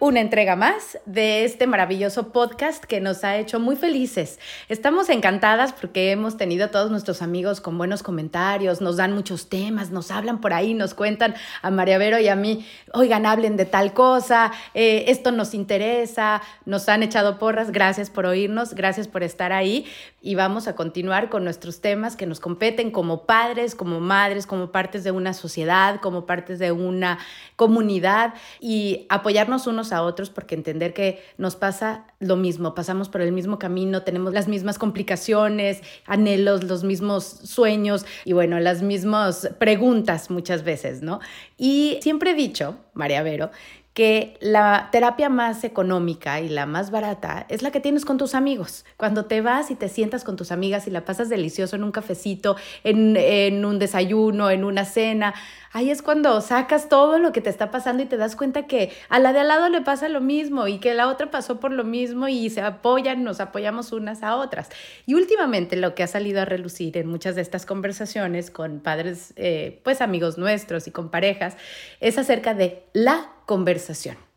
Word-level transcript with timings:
una 0.00 0.20
entrega 0.20 0.54
más 0.54 0.98
de 1.06 1.44
este 1.44 1.66
maravilloso 1.66 2.28
podcast 2.28 2.84
que 2.84 3.00
nos 3.00 3.24
ha 3.24 3.36
hecho 3.36 3.58
muy 3.58 3.74
felices. 3.74 4.38
Estamos 4.68 5.08
encantadas 5.08 5.72
porque 5.72 6.12
hemos 6.12 6.36
tenido 6.36 6.66
a 6.66 6.70
todos 6.70 6.90
nuestros 6.90 7.20
amigos 7.20 7.60
con 7.60 7.76
buenos 7.78 8.04
comentarios, 8.04 8.80
nos 8.80 8.96
dan 8.96 9.12
muchos 9.12 9.48
temas, 9.48 9.90
nos 9.90 10.12
hablan 10.12 10.40
por 10.40 10.52
ahí, 10.52 10.72
nos 10.72 10.94
cuentan 10.94 11.34
a 11.62 11.70
María 11.70 11.98
Vero 11.98 12.20
y 12.20 12.28
a 12.28 12.36
mí, 12.36 12.64
oigan, 12.92 13.26
hablen 13.26 13.56
de 13.56 13.64
tal 13.64 13.92
cosa, 13.92 14.52
eh, 14.72 15.06
esto 15.08 15.32
nos 15.32 15.52
interesa, 15.52 16.42
nos 16.64 16.88
han 16.88 17.02
echado 17.02 17.38
porras, 17.38 17.72
gracias 17.72 18.08
por 18.08 18.26
oírnos, 18.26 18.74
gracias 18.74 19.08
por 19.08 19.24
estar 19.24 19.52
ahí 19.52 19.84
y 20.22 20.36
vamos 20.36 20.68
a 20.68 20.76
continuar 20.76 21.28
con 21.28 21.42
nuestros 21.42 21.80
temas 21.80 22.14
que 22.14 22.26
nos 22.26 22.38
competen 22.38 22.92
como 22.92 23.24
padres, 23.24 23.74
como 23.74 23.98
madres, 23.98 24.46
como 24.46 24.70
partes 24.70 25.02
de 25.02 25.10
una 25.10 25.34
sociedad, 25.34 26.00
como 26.00 26.24
partes 26.24 26.60
de 26.60 26.70
una 26.70 27.18
comunidad 27.56 28.34
y 28.60 29.06
apoyarnos 29.08 29.66
unos 29.66 29.87
a 29.92 30.02
otros 30.02 30.30
porque 30.30 30.54
entender 30.54 30.94
que 30.94 31.22
nos 31.36 31.56
pasa 31.56 32.06
lo 32.20 32.36
mismo, 32.36 32.74
pasamos 32.74 33.08
por 33.08 33.20
el 33.20 33.32
mismo 33.32 33.58
camino, 33.58 34.02
tenemos 34.02 34.32
las 34.32 34.48
mismas 34.48 34.78
complicaciones, 34.78 35.82
anhelos, 36.06 36.64
los 36.64 36.84
mismos 36.84 37.24
sueños 37.24 38.06
y 38.24 38.32
bueno, 38.32 38.60
las 38.60 38.82
mismas 38.82 39.50
preguntas 39.58 40.30
muchas 40.30 40.64
veces, 40.64 41.02
¿no? 41.02 41.20
Y 41.56 41.98
siempre 42.02 42.30
he 42.30 42.34
dicho, 42.34 42.76
María 42.94 43.22
Vero, 43.22 43.50
que 43.98 44.36
la 44.38 44.90
terapia 44.92 45.28
más 45.28 45.64
económica 45.64 46.40
y 46.40 46.48
la 46.48 46.66
más 46.66 46.92
barata 46.92 47.46
es 47.48 47.62
la 47.62 47.72
que 47.72 47.80
tienes 47.80 48.04
con 48.04 48.16
tus 48.16 48.36
amigos. 48.36 48.84
Cuando 48.96 49.24
te 49.24 49.40
vas 49.40 49.72
y 49.72 49.74
te 49.74 49.88
sientas 49.88 50.22
con 50.22 50.36
tus 50.36 50.52
amigas 50.52 50.86
y 50.86 50.92
la 50.92 51.04
pasas 51.04 51.28
delicioso 51.28 51.74
en 51.74 51.82
un 51.82 51.90
cafecito, 51.90 52.54
en, 52.84 53.16
en 53.16 53.64
un 53.64 53.80
desayuno, 53.80 54.50
en 54.50 54.62
una 54.62 54.84
cena, 54.84 55.34
ahí 55.72 55.90
es 55.90 56.00
cuando 56.00 56.40
sacas 56.42 56.88
todo 56.88 57.18
lo 57.18 57.32
que 57.32 57.40
te 57.40 57.50
está 57.50 57.72
pasando 57.72 58.04
y 58.04 58.06
te 58.06 58.16
das 58.16 58.36
cuenta 58.36 58.68
que 58.68 58.92
a 59.08 59.18
la 59.18 59.32
de 59.32 59.40
al 59.40 59.48
lado 59.48 59.68
le 59.68 59.80
pasa 59.80 60.08
lo 60.08 60.20
mismo 60.20 60.68
y 60.68 60.78
que 60.78 60.94
la 60.94 61.08
otra 61.08 61.32
pasó 61.32 61.58
por 61.58 61.72
lo 61.72 61.82
mismo 61.82 62.28
y 62.28 62.50
se 62.50 62.60
apoyan, 62.60 63.24
nos 63.24 63.40
apoyamos 63.40 63.90
unas 63.90 64.22
a 64.22 64.36
otras. 64.36 64.70
Y 65.06 65.14
últimamente 65.14 65.74
lo 65.74 65.96
que 65.96 66.04
ha 66.04 66.06
salido 66.06 66.42
a 66.42 66.44
relucir 66.44 66.96
en 66.98 67.08
muchas 67.08 67.34
de 67.34 67.42
estas 67.42 67.66
conversaciones 67.66 68.52
con 68.52 68.78
padres, 68.78 69.32
eh, 69.34 69.80
pues 69.82 70.00
amigos 70.00 70.38
nuestros 70.38 70.86
y 70.86 70.92
con 70.92 71.08
parejas, 71.08 71.56
es 71.98 72.16
acerca 72.16 72.54
de 72.54 72.84
la 72.92 73.32
conversación 73.48 74.27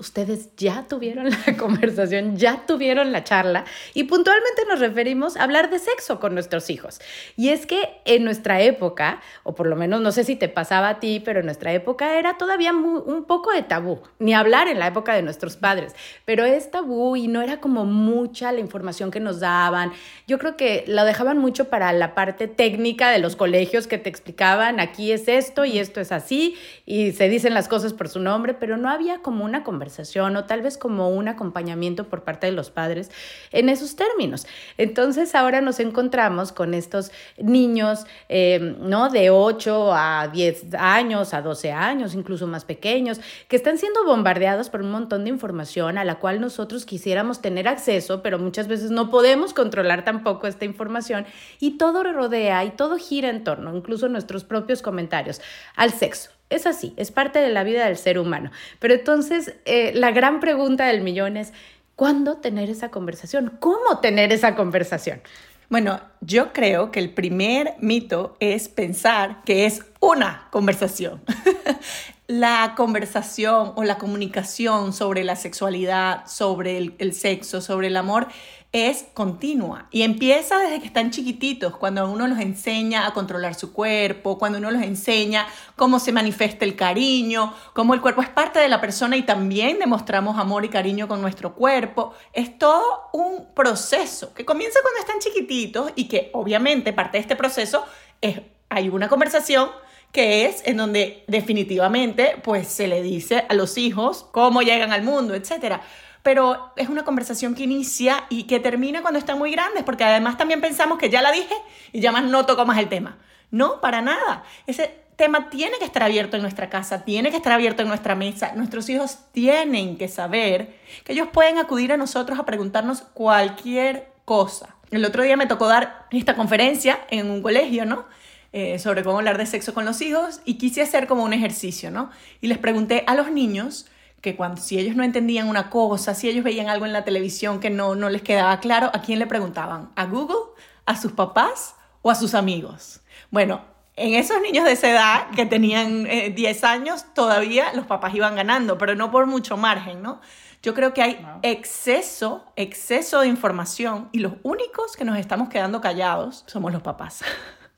ustedes 0.00 0.56
ya 0.56 0.86
tuvieron 0.88 1.28
la 1.30 1.56
conversación, 1.58 2.36
ya 2.36 2.64
tuvieron 2.66 3.12
la 3.12 3.22
charla 3.22 3.64
y 3.92 4.04
puntualmente 4.04 4.62
nos 4.66 4.80
referimos 4.80 5.36
a 5.36 5.44
hablar 5.44 5.70
de 5.70 5.78
sexo 5.78 6.18
con 6.18 6.32
nuestros 6.32 6.70
hijos. 6.70 7.00
Y 7.36 7.50
es 7.50 7.66
que 7.66 8.00
en 8.06 8.24
nuestra 8.24 8.62
época, 8.62 9.20
o 9.44 9.54
por 9.54 9.66
lo 9.66 9.76
menos 9.76 10.00
no 10.00 10.10
sé 10.10 10.24
si 10.24 10.36
te 10.36 10.48
pasaba 10.48 10.88
a 10.88 11.00
ti, 11.00 11.20
pero 11.22 11.40
en 11.40 11.46
nuestra 11.46 11.72
época 11.74 12.18
era 12.18 12.38
todavía 12.38 12.72
un 12.72 13.24
poco 13.26 13.52
de 13.52 13.62
tabú, 13.62 14.00
ni 14.18 14.32
hablar 14.32 14.68
en 14.68 14.78
la 14.78 14.86
época 14.86 15.14
de 15.14 15.22
nuestros 15.22 15.56
padres, 15.56 15.94
pero 16.24 16.44
es 16.44 16.70
tabú 16.70 17.16
y 17.16 17.28
no 17.28 17.42
era 17.42 17.60
como 17.60 17.84
mucha 17.84 18.52
la 18.52 18.60
información 18.60 19.10
que 19.10 19.20
nos 19.20 19.40
daban. 19.40 19.92
Yo 20.26 20.38
creo 20.38 20.56
que 20.56 20.84
lo 20.86 21.04
dejaban 21.04 21.38
mucho 21.38 21.68
para 21.68 21.92
la 21.92 22.14
parte 22.14 22.48
técnica 22.48 23.10
de 23.10 23.18
los 23.18 23.36
colegios 23.36 23.86
que 23.86 23.98
te 23.98 24.08
explicaban, 24.08 24.80
aquí 24.80 25.12
es 25.12 25.28
esto 25.28 25.66
y 25.66 25.78
esto 25.78 26.00
es 26.00 26.10
así 26.10 26.56
y 26.86 27.12
se 27.12 27.28
dicen 27.28 27.52
las 27.52 27.68
cosas 27.68 27.92
por 27.92 28.08
su 28.08 28.20
nombre, 28.20 28.54
pero 28.54 28.78
no 28.78 28.88
había 28.88 29.18
como 29.18 29.44
una 29.44 29.62
conversación 29.62 29.89
o 29.98 30.44
tal 30.44 30.62
vez 30.62 30.76
como 30.76 31.08
un 31.08 31.28
acompañamiento 31.28 32.04
por 32.08 32.24
parte 32.24 32.46
de 32.46 32.52
los 32.52 32.70
padres 32.70 33.10
en 33.52 33.68
esos 33.68 33.96
términos. 33.96 34.46
Entonces 34.78 35.34
ahora 35.34 35.60
nos 35.60 35.80
encontramos 35.80 36.52
con 36.52 36.74
estos 36.74 37.10
niños, 37.38 38.06
em, 38.28 38.76
¿no? 38.80 39.08
De 39.08 39.30
8 39.30 39.92
a 39.94 40.28
10 40.28 40.74
años, 40.78 41.34
a 41.34 41.42
12 41.42 41.72
años, 41.72 42.14
incluso 42.14 42.46
más 42.46 42.64
pequeños, 42.64 43.20
que 43.48 43.56
están 43.56 43.78
siendo 43.78 44.04
bombardeados 44.04 44.70
por 44.70 44.82
un 44.82 44.90
montón 44.90 45.24
de 45.24 45.30
información 45.30 45.98
a 45.98 46.04
la 46.04 46.16
cual 46.18 46.40
nosotros 46.40 46.84
quisiéramos 46.84 47.40
tener 47.40 47.68
acceso, 47.68 48.22
pero 48.22 48.38
muchas 48.38 48.68
veces 48.68 48.90
no 48.90 49.10
podemos 49.10 49.54
controlar 49.54 50.04
tampoco 50.04 50.46
esta 50.46 50.64
información 50.64 51.26
y 51.58 51.78
todo 51.78 52.02
rodea 52.12 52.64
y 52.64 52.70
todo 52.70 52.96
gira 52.96 53.28
en 53.28 53.44
torno, 53.44 53.74
incluso 53.76 54.08
nuestros 54.08 54.44
propios 54.44 54.82
comentarios, 54.82 55.40
al 55.76 55.92
sexo 55.92 56.39
es 56.50 56.66
así, 56.66 56.92
es 56.96 57.10
parte 57.10 57.38
de 57.38 57.48
la 57.48 57.64
vida 57.64 57.86
del 57.86 57.96
ser 57.96 58.18
humano. 58.18 58.50
Pero 58.78 58.94
entonces, 58.94 59.54
eh, 59.64 59.92
la 59.94 60.10
gran 60.10 60.40
pregunta 60.40 60.86
del 60.86 61.00
millón 61.00 61.36
es, 61.36 61.52
¿cuándo 61.96 62.36
tener 62.36 62.68
esa 62.68 62.90
conversación? 62.90 63.56
¿Cómo 63.60 64.00
tener 64.00 64.32
esa 64.32 64.54
conversación? 64.54 65.22
Bueno, 65.68 66.00
yo 66.20 66.52
creo 66.52 66.90
que 66.90 66.98
el 66.98 67.10
primer 67.10 67.74
mito 67.78 68.36
es 68.40 68.68
pensar 68.68 69.42
que 69.44 69.66
es 69.66 69.84
una 70.00 70.48
conversación. 70.50 71.22
la 72.26 72.74
conversación 72.76 73.72
o 73.76 73.84
la 73.84 73.96
comunicación 73.96 74.92
sobre 74.92 75.22
la 75.22 75.36
sexualidad, 75.36 76.26
sobre 76.26 76.94
el 76.98 77.12
sexo, 77.12 77.60
sobre 77.60 77.86
el 77.86 77.96
amor, 77.96 78.26
es 78.72 79.06
continua 79.14 79.88
y 79.90 80.02
empieza 80.02 80.58
desde 80.58 80.78
que 80.78 80.86
están 80.86 81.10
chiquititos, 81.10 81.76
cuando 81.76 82.08
uno 82.08 82.28
los 82.28 82.38
enseña 82.38 83.06
a 83.06 83.12
controlar 83.12 83.56
su 83.56 83.72
cuerpo, 83.72 84.38
cuando 84.38 84.58
uno 84.58 84.70
los 84.70 84.82
enseña 84.82 85.48
cómo 85.74 85.98
se 85.98 86.12
manifiesta 86.12 86.64
el 86.64 86.76
cariño, 86.76 87.52
cómo 87.74 87.94
el 87.94 88.00
cuerpo 88.00 88.22
es 88.22 88.28
parte 88.28 88.60
de 88.60 88.68
la 88.68 88.80
persona 88.80 89.16
y 89.16 89.22
también 89.22 89.80
demostramos 89.80 90.38
amor 90.38 90.64
y 90.64 90.68
cariño 90.68 91.08
con 91.08 91.20
nuestro 91.20 91.54
cuerpo. 91.54 92.14
Es 92.32 92.58
todo 92.58 93.08
un 93.12 93.52
proceso 93.54 94.32
que 94.34 94.44
comienza 94.44 94.78
cuando 94.82 95.00
están 95.00 95.18
chiquititos 95.18 95.90
y 95.96 96.06
que 96.06 96.30
obviamente 96.32 96.92
parte 96.92 97.18
de 97.18 97.22
este 97.22 97.36
proceso 97.36 97.84
es, 98.20 98.40
hay 98.68 98.88
una 98.88 99.08
conversación 99.08 99.68
que 100.12 100.46
es 100.46 100.62
en 100.64 100.76
donde 100.76 101.24
definitivamente 101.26 102.36
pues 102.42 102.68
se 102.68 102.86
le 102.86 103.02
dice 103.02 103.46
a 103.48 103.54
los 103.54 103.78
hijos 103.78 104.26
cómo 104.30 104.62
llegan 104.62 104.92
al 104.92 105.02
mundo, 105.02 105.34
etcétera 105.34 105.82
pero 106.22 106.72
es 106.76 106.88
una 106.88 107.04
conversación 107.04 107.54
que 107.54 107.64
inicia 107.64 108.24
y 108.28 108.44
que 108.44 108.60
termina 108.60 109.02
cuando 109.02 109.18
están 109.18 109.38
muy 109.38 109.50
grandes, 109.52 109.84
porque 109.84 110.04
además 110.04 110.36
también 110.36 110.60
pensamos 110.60 110.98
que 110.98 111.10
ya 111.10 111.22
la 111.22 111.32
dije 111.32 111.54
y 111.92 112.00
ya 112.00 112.12
más 112.12 112.24
no 112.24 112.46
toco 112.46 112.66
más 112.66 112.78
el 112.78 112.88
tema. 112.88 113.18
No, 113.50 113.80
para 113.80 114.00
nada. 114.00 114.44
Ese 114.66 115.00
tema 115.16 115.50
tiene 115.50 115.78
que 115.78 115.84
estar 115.84 116.02
abierto 116.02 116.36
en 116.36 116.42
nuestra 116.42 116.70
casa, 116.70 117.04
tiene 117.04 117.30
que 117.30 117.36
estar 117.36 117.52
abierto 117.52 117.82
en 117.82 117.88
nuestra 117.88 118.14
mesa. 118.14 118.52
Nuestros 118.54 118.88
hijos 118.88 119.18
tienen 119.32 119.98
que 119.98 120.08
saber 120.08 120.76
que 121.04 121.12
ellos 121.12 121.28
pueden 121.32 121.58
acudir 121.58 121.92
a 121.92 121.96
nosotros 121.96 122.38
a 122.38 122.46
preguntarnos 122.46 123.02
cualquier 123.02 124.12
cosa. 124.24 124.76
El 124.90 125.04
otro 125.04 125.22
día 125.22 125.36
me 125.36 125.46
tocó 125.46 125.68
dar 125.68 126.06
esta 126.10 126.36
conferencia 126.36 127.00
en 127.10 127.30
un 127.30 127.42
colegio, 127.42 127.84
¿no? 127.84 128.06
Eh, 128.52 128.80
sobre 128.80 129.04
cómo 129.04 129.18
hablar 129.18 129.38
de 129.38 129.46
sexo 129.46 129.74
con 129.74 129.84
los 129.84 130.00
hijos 130.00 130.40
y 130.44 130.54
quise 130.54 130.82
hacer 130.82 131.06
como 131.06 131.22
un 131.22 131.32
ejercicio, 131.32 131.90
¿no? 131.90 132.10
Y 132.40 132.48
les 132.48 132.58
pregunté 132.58 133.04
a 133.06 133.14
los 133.14 133.30
niños 133.30 133.86
que 134.20 134.36
cuando 134.36 134.60
si 134.60 134.78
ellos 134.78 134.96
no 134.96 135.02
entendían 135.02 135.48
una 135.48 135.70
cosa, 135.70 136.14
si 136.14 136.28
ellos 136.28 136.44
veían 136.44 136.68
algo 136.68 136.86
en 136.86 136.92
la 136.92 137.04
televisión 137.04 137.60
que 137.60 137.70
no, 137.70 137.94
no 137.94 138.08
les 138.10 138.22
quedaba 138.22 138.60
claro, 138.60 138.90
¿a 138.92 139.00
quién 139.00 139.18
le 139.18 139.26
preguntaban? 139.26 139.90
¿A 139.96 140.04
Google? 140.06 140.52
¿A 140.86 140.96
sus 140.96 141.12
papás? 141.12 141.74
¿O 142.02 142.10
a 142.10 142.14
sus 142.14 142.34
amigos? 142.34 143.00
Bueno, 143.30 143.62
en 143.96 144.14
esos 144.14 144.40
niños 144.40 144.64
de 144.64 144.72
esa 144.72 144.90
edad 144.90 145.30
que 145.36 145.46
tenían 145.46 146.04
10 146.04 146.38
eh, 146.38 146.66
años, 146.66 147.04
todavía 147.14 147.72
los 147.74 147.86
papás 147.86 148.14
iban 148.14 148.36
ganando, 148.36 148.78
pero 148.78 148.94
no 148.94 149.10
por 149.10 149.26
mucho 149.26 149.56
margen, 149.56 150.02
¿no? 150.02 150.20
Yo 150.62 150.74
creo 150.74 150.92
que 150.92 151.02
hay 151.02 151.26
exceso, 151.42 152.44
exceso 152.56 153.20
de 153.20 153.28
información 153.28 154.10
y 154.12 154.18
los 154.18 154.34
únicos 154.42 154.96
que 154.96 155.04
nos 155.04 155.18
estamos 155.18 155.48
quedando 155.48 155.80
callados 155.80 156.44
somos 156.46 156.72
los 156.72 156.82
papás. 156.82 157.22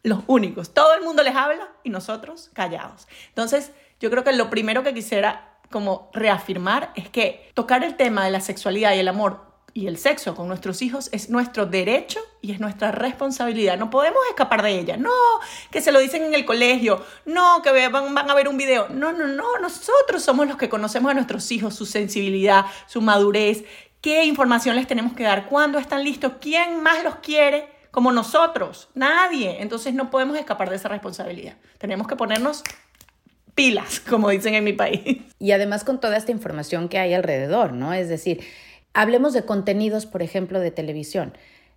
Los 0.05 0.25
únicos. 0.27 0.75
Todo 0.75 0.97
el 0.97 1.03
mundo 1.03 1.23
les 1.23 1.37
habla 1.37 1.69
y 1.85 1.91
nosotros 1.91 2.51
callados. 2.55 3.07
Entonces, 3.29 3.71
yo 4.01 4.11
creo 4.11 4.25
que 4.25 4.33
lo 4.33 4.51
primero 4.51 4.83
que 4.83 4.93
quisiera 4.93 5.52
como 5.73 6.11
reafirmar 6.13 6.93
es 6.95 7.09
que 7.09 7.51
tocar 7.55 7.83
el 7.83 7.97
tema 7.97 8.25
de 8.25 8.31
la 8.31 8.41
sexualidad 8.41 8.95
y 8.95 9.01
el 9.01 9.09
amor 9.09 9.53
y 9.75 9.87
el 9.87 9.97
sexo 9.97 10.35
con 10.35 10.49
nuestros 10.49 10.83
hijos 10.83 11.09
es 11.13 11.31
nuestro 11.31 11.67
derecho 11.67 12.21
y 12.41 12.53
es 12.53 12.61
nuestra 12.61 12.93
responsabilidad. 12.93 13.79
No 13.79 13.91
podemos 13.91 14.21
escapar 14.29 14.63
de 14.63 14.79
ella. 14.79 14.97
No, 14.97 15.11
que 15.71 15.81
se 15.81 15.93
lo 15.93 15.99
dicen 15.99 16.23
en 16.25 16.35
el 16.35 16.45
colegio. 16.45 17.05
No, 17.25 17.63
que 17.63 17.89
van, 17.89 18.31
a 18.31 18.35
ver 18.35 18.49
un 18.49 18.57
video. 18.57 18.89
No, 18.91 19.13
no, 19.13 19.27
no. 19.27 19.59
Nosotros 19.61 20.23
somos 20.23 20.47
los 20.47 20.57
que 20.57 20.69
conocemos 20.69 21.11
a 21.11 21.15
nuestros 21.15 21.51
hijos, 21.51 21.75
su 21.75 21.87
sensibilidad, 21.87 22.67
su 22.87 23.01
madurez, 23.01 23.65
qué 24.01 24.25
información 24.25 24.77
les 24.77 24.87
tenemos 24.87 25.15
que 25.15 25.23
dar, 25.23 25.47
cuándo 25.47 25.79
están 25.79 26.05
listos, 26.05 26.35
quién 26.41 26.83
más 26.83 27.03
los 27.03 27.17
quiere 27.17 27.73
como 27.91 28.13
nosotros. 28.13 28.89
Nadie. 28.95 29.63
Entonces 29.63 29.95
no 29.95 30.11
podemos 30.11 30.37
escapar 30.37 30.69
de 30.69 30.77
esa 30.77 30.89
responsabilidad. 30.89 31.57
Tenemos 31.79 32.07
que 32.07 32.17
ponernos 32.17 32.63
pilas, 33.55 34.01
como 34.09 34.31
dicen 34.31 34.55
en 34.55 34.65
mi 34.65 34.73
país. 34.73 35.19
Y 35.39 35.53
además 35.53 35.85
con 35.85 36.01
toda 36.01 36.17
esta 36.17 36.33
información 36.33 36.89
que 36.89 36.99
hay 36.99 37.15
alrededor, 37.15 37.73
¿no? 37.73 37.93
Es 37.93 38.09
decir, 38.09 38.41
hablemos 38.95 39.33
de 39.33 39.45
contenidos, 39.45 40.07
por 40.07 40.23
ejemplo, 40.23 40.61
de 40.61 40.71
televisión. 40.71 41.33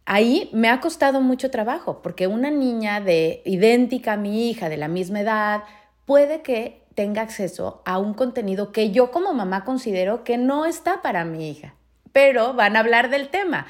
Ahí 0.05 0.49
me 0.53 0.69
ha 0.69 0.81
costado 0.81 1.19
mucho 1.21 1.49
trabajo, 1.49 2.01
porque 2.03 2.27
una 2.27 2.51
niña 2.51 3.01
de 3.01 3.41
idéntica 3.43 4.13
a 4.13 4.17
mi 4.17 4.49
hija, 4.49 4.69
de 4.69 4.77
la 4.77 4.87
misma 4.87 5.21
edad, 5.21 5.63
puede 6.05 6.41
que 6.41 6.83
tenga 6.93 7.23
acceso 7.23 7.81
a 7.85 7.97
un 7.97 8.13
contenido 8.13 8.71
que 8.71 8.91
yo 8.91 9.11
como 9.11 9.33
mamá 9.33 9.65
considero 9.65 10.23
que 10.23 10.37
no 10.37 10.65
está 10.65 11.01
para 11.01 11.25
mi 11.25 11.49
hija, 11.49 11.75
pero 12.13 12.53
van 12.53 12.75
a 12.75 12.79
hablar 12.79 13.09
del 13.09 13.29
tema. 13.29 13.65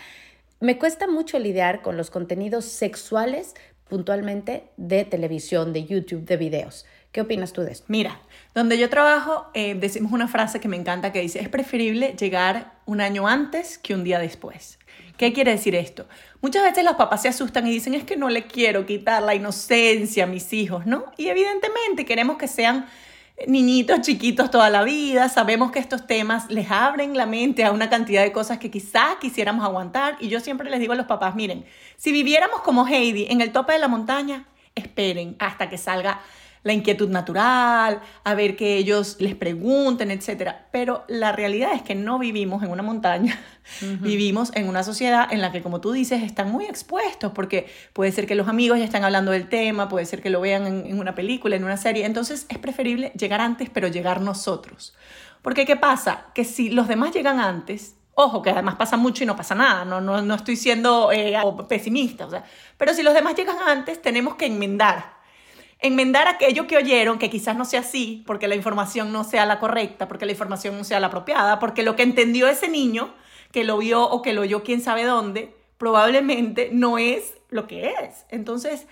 Me 0.60 0.78
cuesta 0.78 1.08
mucho 1.08 1.40
lidiar 1.40 1.82
con 1.82 1.98
los 1.98 2.12
contenidos 2.12 2.66
sexuales 2.66 3.56
puntualmente 3.88 4.64
de 4.78 5.06
televisión, 5.06 5.74
de 5.74 5.86
YouTube, 5.86 6.26
de 6.26 6.38
videos. 6.38 6.86
¿Qué 7.16 7.22
opinas 7.22 7.54
tú 7.54 7.62
de 7.62 7.72
esto? 7.72 7.86
Mira, 7.88 8.20
donde 8.54 8.78
yo 8.78 8.90
trabajo 8.90 9.46
eh, 9.54 9.74
decimos 9.74 10.12
una 10.12 10.28
frase 10.28 10.60
que 10.60 10.68
me 10.68 10.76
encanta 10.76 11.14
que 11.14 11.22
dice, 11.22 11.40
es 11.40 11.48
preferible 11.48 12.14
llegar 12.20 12.74
un 12.86 13.00
año 13.00 13.26
antes 13.26 13.78
que 13.78 13.94
un 13.94 14.04
día 14.04 14.20
después. 14.20 14.80
¿Qué 15.16 15.32
quiere 15.32 15.52
decir 15.52 15.76
esto? 15.76 16.08
Muchas 16.42 16.64
veces 16.64 16.84
los 16.84 16.96
papás 16.96 17.22
se 17.22 17.30
asustan 17.30 17.66
y 17.68 17.72
dicen, 17.72 17.94
es 17.94 18.04
que 18.04 18.18
no 18.18 18.28
le 18.28 18.48
quiero 18.48 18.86
quitar 18.86 19.24
la 19.24 19.34
inocencia 19.34 20.26
a 20.26 20.28
mis 20.28 20.52
hijos, 20.52 20.86
¿no? 20.86 21.06
Y 21.16 21.30
evidentemente 21.30 22.04
queremos 22.04 22.36
que 22.36 22.50
sean 22.50 22.86
niñitos 23.48 24.02
chiquitos 24.02 24.52
toda 24.52 24.70
la 24.70 24.84
vida, 24.84 25.30
sabemos 25.30 25.72
que 25.72 25.80
estos 25.80 26.06
temas 26.08 26.52
les 26.52 26.70
abren 26.70 27.16
la 27.16 27.26
mente 27.26 27.64
a 27.64 27.72
una 27.72 27.90
cantidad 27.90 28.24
de 28.24 28.34
cosas 28.34 28.58
que 28.58 28.70
quizás 28.70 29.16
quisiéramos 29.22 29.64
aguantar 29.64 30.18
y 30.20 30.28
yo 30.28 30.42
siempre 30.42 30.70
les 30.70 30.82
digo 30.82 30.92
a 30.92 30.98
los 30.98 31.06
papás, 31.06 31.34
miren, 31.34 31.64
si 31.96 32.12
viviéramos 32.12 32.60
como 32.60 32.86
Heidi 32.86 33.28
en 33.30 33.40
el 33.40 33.54
tope 33.54 33.72
de 33.72 33.80
la 33.80 33.88
montaña, 33.88 34.48
esperen 34.76 35.38
hasta 35.40 35.70
que 35.70 35.78
salga 35.78 36.20
la 36.66 36.74
inquietud 36.74 37.10
natural, 37.10 38.02
a 38.24 38.34
ver 38.34 38.56
que 38.56 38.76
ellos 38.78 39.18
les 39.20 39.36
pregunten, 39.36 40.10
etc. 40.10 40.54
Pero 40.72 41.06
la 41.08 41.32
realidad 41.32 41.74
es 41.76 41.84
que 41.84 41.94
no 41.94 42.18
vivimos 42.18 42.64
en 42.64 42.72
una 42.72 42.82
montaña, 42.82 43.40
vivimos 44.02 44.52
en 44.56 44.68
una 44.68 44.82
sociedad 44.82 45.32
en 45.32 45.42
la 45.42 45.52
que, 45.52 45.62
como 45.62 45.80
tú 45.80 45.92
dices, 45.92 46.24
están 46.24 46.52
muy 46.52 46.66
expuestos, 46.66 47.32
porque 47.34 47.68
puede 47.94 48.12
ser 48.12 48.26
que 48.26 48.34
los 48.34 48.48
amigos 48.48 48.80
ya 48.80 48.84
están 48.84 49.04
hablando 49.04 49.32
del 49.32 49.48
tema, 49.48 49.88
puede 49.90 50.08
ser 50.08 50.24
que 50.24 50.32
lo 50.32 50.42
vean 50.42 50.66
en, 50.66 50.88
en 50.88 51.00
una 51.00 51.14
película, 51.14 51.56
en 51.56 51.64
una 51.64 51.78
serie, 51.78 52.04
entonces 52.04 52.48
es 52.50 52.58
preferible 52.58 53.12
llegar 53.16 53.42
antes, 53.42 53.70
pero 53.70 53.88
llegar 53.88 54.22
nosotros. 54.22 54.96
Porque 55.44 55.68
¿qué 55.68 55.76
pasa? 55.76 56.26
Que 56.34 56.44
si 56.44 56.72
los 56.72 56.88
demás 56.88 57.14
llegan 57.14 57.40
antes, 57.40 57.96
Ojo, 58.18 58.42
que 58.42 58.50
además 58.50 58.76
pasa 58.76 58.96
mucho 58.96 59.26
y 59.26 59.28
no 59.28 59.36
pasa 59.36 59.56
nada, 59.56 59.84
no, 59.84 60.00
no, 60.00 60.22
no 60.22 60.36
estoy 60.36 60.56
siendo 60.56 61.12
eh, 61.12 61.38
pesimista, 61.68 62.26
o 62.26 62.30
sea, 62.30 62.46
pero 62.78 62.94
si 62.94 63.04
los 63.04 63.14
demás 63.14 63.36
llegan 63.36 63.58
antes, 63.68 64.02
tenemos 64.02 64.36
que 64.36 64.46
enmendar 64.46 65.15
enmendar 65.86 66.28
aquello 66.28 66.68
que 66.68 66.78
oyeron, 66.78 67.20
que 67.20 67.30
quizás 67.30 67.56
no 67.56 67.66
sea 67.66 67.82
así, 67.82 68.24
porque 68.26 68.48
la 68.48 68.56
información 68.56 69.12
no 69.12 69.24
sea 69.24 69.46
la 69.46 69.60
correcta, 69.60 70.08
porque 70.08 70.26
la 70.26 70.32
información 70.32 70.78
no 70.78 70.84
sea 70.84 71.00
la 71.00 71.08
apropiada, 71.08 71.60
porque 71.60 71.84
lo 71.84 71.96
que 71.96 72.04
entendió 72.04 72.48
ese 72.48 72.70
niño, 72.70 73.14
que 73.52 73.64
lo 73.64 73.78
vio 73.78 74.04
o 74.04 74.22
que 74.22 74.34
lo 74.34 74.42
oyó 74.42 74.64
quién 74.64 74.82
sabe 74.82 75.04
dónde, 75.04 75.56
probablemente 75.78 76.70
no 76.72 76.98
es 76.98 77.36
lo 77.50 77.68
que 77.68 77.90
es. 77.90 78.26
Entonces, 78.30 78.88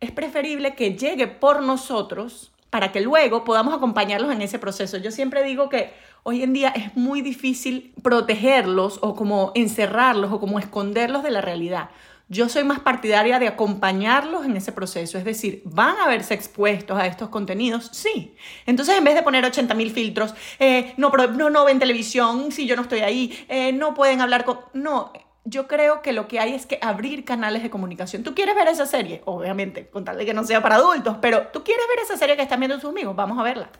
es 0.00 0.10
preferible 0.10 0.74
que 0.74 0.94
llegue 0.96 1.26
por 1.26 1.62
nosotros 1.62 2.52
para 2.70 2.92
que 2.92 3.00
luego 3.00 3.44
podamos 3.44 3.74
acompañarlos 3.74 4.32
en 4.32 4.42
ese 4.42 4.58
proceso. 4.58 4.98
Yo 4.98 5.10
siempre 5.10 5.42
digo 5.42 5.68
que 5.68 5.92
hoy 6.22 6.42
en 6.42 6.52
día 6.52 6.68
es 6.68 6.96
muy 6.96 7.22
difícil 7.22 7.92
protegerlos 8.02 8.98
o 9.02 9.14
como 9.14 9.52
encerrarlos 9.54 10.32
o 10.32 10.40
como 10.40 10.58
esconderlos 10.58 11.22
de 11.22 11.30
la 11.30 11.40
realidad. 11.40 11.90
Yo 12.30 12.50
soy 12.50 12.62
más 12.62 12.80
partidaria 12.80 13.38
de 13.38 13.48
acompañarlos 13.48 14.44
en 14.44 14.54
ese 14.54 14.70
proceso, 14.70 15.16
es 15.16 15.24
decir, 15.24 15.62
¿van 15.64 15.96
a 15.96 16.06
verse 16.08 16.34
expuestos 16.34 16.98
a 16.98 17.06
estos 17.06 17.30
contenidos? 17.30 17.88
Sí. 17.92 18.34
Entonces, 18.66 18.98
en 18.98 19.04
vez 19.04 19.14
de 19.14 19.22
poner 19.22 19.46
80 19.46 19.74
mil 19.74 19.90
filtros, 19.90 20.34
eh, 20.58 20.92
no, 20.98 21.10
no, 21.10 21.48
no 21.48 21.64
ven 21.64 21.78
televisión 21.78 22.52
si 22.52 22.66
yo 22.66 22.76
no 22.76 22.82
estoy 22.82 23.00
ahí, 23.00 23.46
eh, 23.48 23.72
no 23.72 23.94
pueden 23.94 24.20
hablar 24.20 24.44
con... 24.44 24.60
No, 24.74 25.10
yo 25.44 25.66
creo 25.66 26.02
que 26.02 26.12
lo 26.12 26.28
que 26.28 26.38
hay 26.38 26.52
es 26.52 26.66
que 26.66 26.78
abrir 26.82 27.24
canales 27.24 27.62
de 27.62 27.70
comunicación. 27.70 28.22
¿Tú 28.22 28.34
quieres 28.34 28.54
ver 28.54 28.68
esa 28.68 28.84
serie? 28.84 29.22
Obviamente, 29.24 29.88
con 29.88 30.04
tal 30.04 30.18
de 30.18 30.26
que 30.26 30.34
no 30.34 30.44
sea 30.44 30.60
para 30.60 30.74
adultos, 30.74 31.16
pero 31.22 31.46
¿tú 31.46 31.64
quieres 31.64 31.86
ver 31.88 32.04
esa 32.04 32.18
serie 32.18 32.36
que 32.36 32.42
están 32.42 32.60
viendo 32.60 32.78
tus 32.78 32.90
amigos? 32.90 33.16
Vamos 33.16 33.38
a 33.38 33.42
verla. 33.42 33.70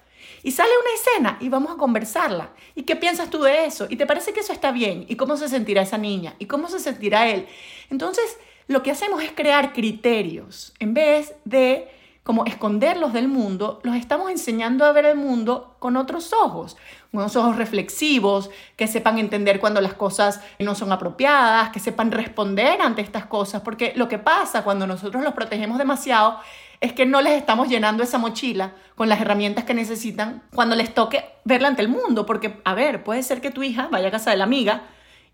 Y 0.42 0.52
sale 0.52 0.70
una 0.70 0.94
escena 0.94 1.38
y 1.40 1.48
vamos 1.48 1.72
a 1.72 1.76
conversarla. 1.76 2.50
¿Y 2.74 2.82
qué 2.82 2.96
piensas 2.96 3.30
tú 3.30 3.42
de 3.42 3.66
eso? 3.66 3.86
¿Y 3.88 3.96
te 3.96 4.06
parece 4.06 4.32
que 4.32 4.40
eso 4.40 4.52
está 4.52 4.70
bien? 4.70 5.04
¿Y 5.08 5.16
cómo 5.16 5.36
se 5.36 5.48
sentirá 5.48 5.82
esa 5.82 5.98
niña? 5.98 6.34
¿Y 6.38 6.46
cómo 6.46 6.68
se 6.68 6.78
sentirá 6.78 7.28
él? 7.28 7.46
Entonces, 7.90 8.38
lo 8.66 8.82
que 8.82 8.90
hacemos 8.90 9.22
es 9.22 9.32
crear 9.32 9.72
criterios. 9.72 10.74
En 10.78 10.94
vez 10.94 11.34
de 11.44 11.88
como 12.28 12.44
esconderlos 12.44 13.14
del 13.14 13.26
mundo, 13.26 13.80
los 13.84 13.96
estamos 13.96 14.30
enseñando 14.30 14.84
a 14.84 14.92
ver 14.92 15.06
el 15.06 15.16
mundo 15.16 15.76
con 15.78 15.96
otros 15.96 16.34
ojos, 16.34 16.76
unos 17.10 17.34
ojos 17.36 17.56
reflexivos, 17.56 18.50
que 18.76 18.86
sepan 18.86 19.16
entender 19.16 19.60
cuando 19.60 19.80
las 19.80 19.94
cosas 19.94 20.42
no 20.58 20.74
son 20.74 20.92
apropiadas, 20.92 21.70
que 21.70 21.80
sepan 21.80 22.12
responder 22.12 22.82
ante 22.82 23.00
estas 23.00 23.24
cosas, 23.24 23.62
porque 23.62 23.94
lo 23.96 24.08
que 24.08 24.18
pasa 24.18 24.62
cuando 24.62 24.86
nosotros 24.86 25.24
los 25.24 25.32
protegemos 25.32 25.78
demasiado 25.78 26.38
es 26.80 26.92
que 26.92 27.06
no 27.06 27.20
les 27.20 27.34
estamos 27.34 27.68
llenando 27.68 28.02
esa 28.02 28.18
mochila 28.18 28.72
con 28.94 29.08
las 29.08 29.20
herramientas 29.20 29.64
que 29.64 29.74
necesitan 29.74 30.42
cuando 30.54 30.76
les 30.76 30.94
toque 30.94 31.24
verla 31.44 31.68
ante 31.68 31.82
el 31.82 31.88
mundo, 31.88 32.26
porque, 32.26 32.60
a 32.64 32.74
ver, 32.74 33.02
puede 33.02 33.22
ser 33.22 33.40
que 33.40 33.50
tu 33.50 33.62
hija 33.62 33.88
vaya 33.90 34.08
a 34.08 34.12
casa 34.12 34.30
de 34.30 34.36
la 34.36 34.44
amiga 34.44 34.82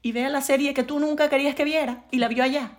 y 0.03 0.13
vea 0.13 0.29
la 0.29 0.41
serie 0.41 0.75
que 0.75 0.85
tú 0.85 0.99
nunca 1.01 1.29
querías 1.29 1.55
que 1.55 1.65
viera 1.65 2.05
y 2.11 2.19
la 2.19 2.29
vio 2.29 2.45
allá. 2.45 2.73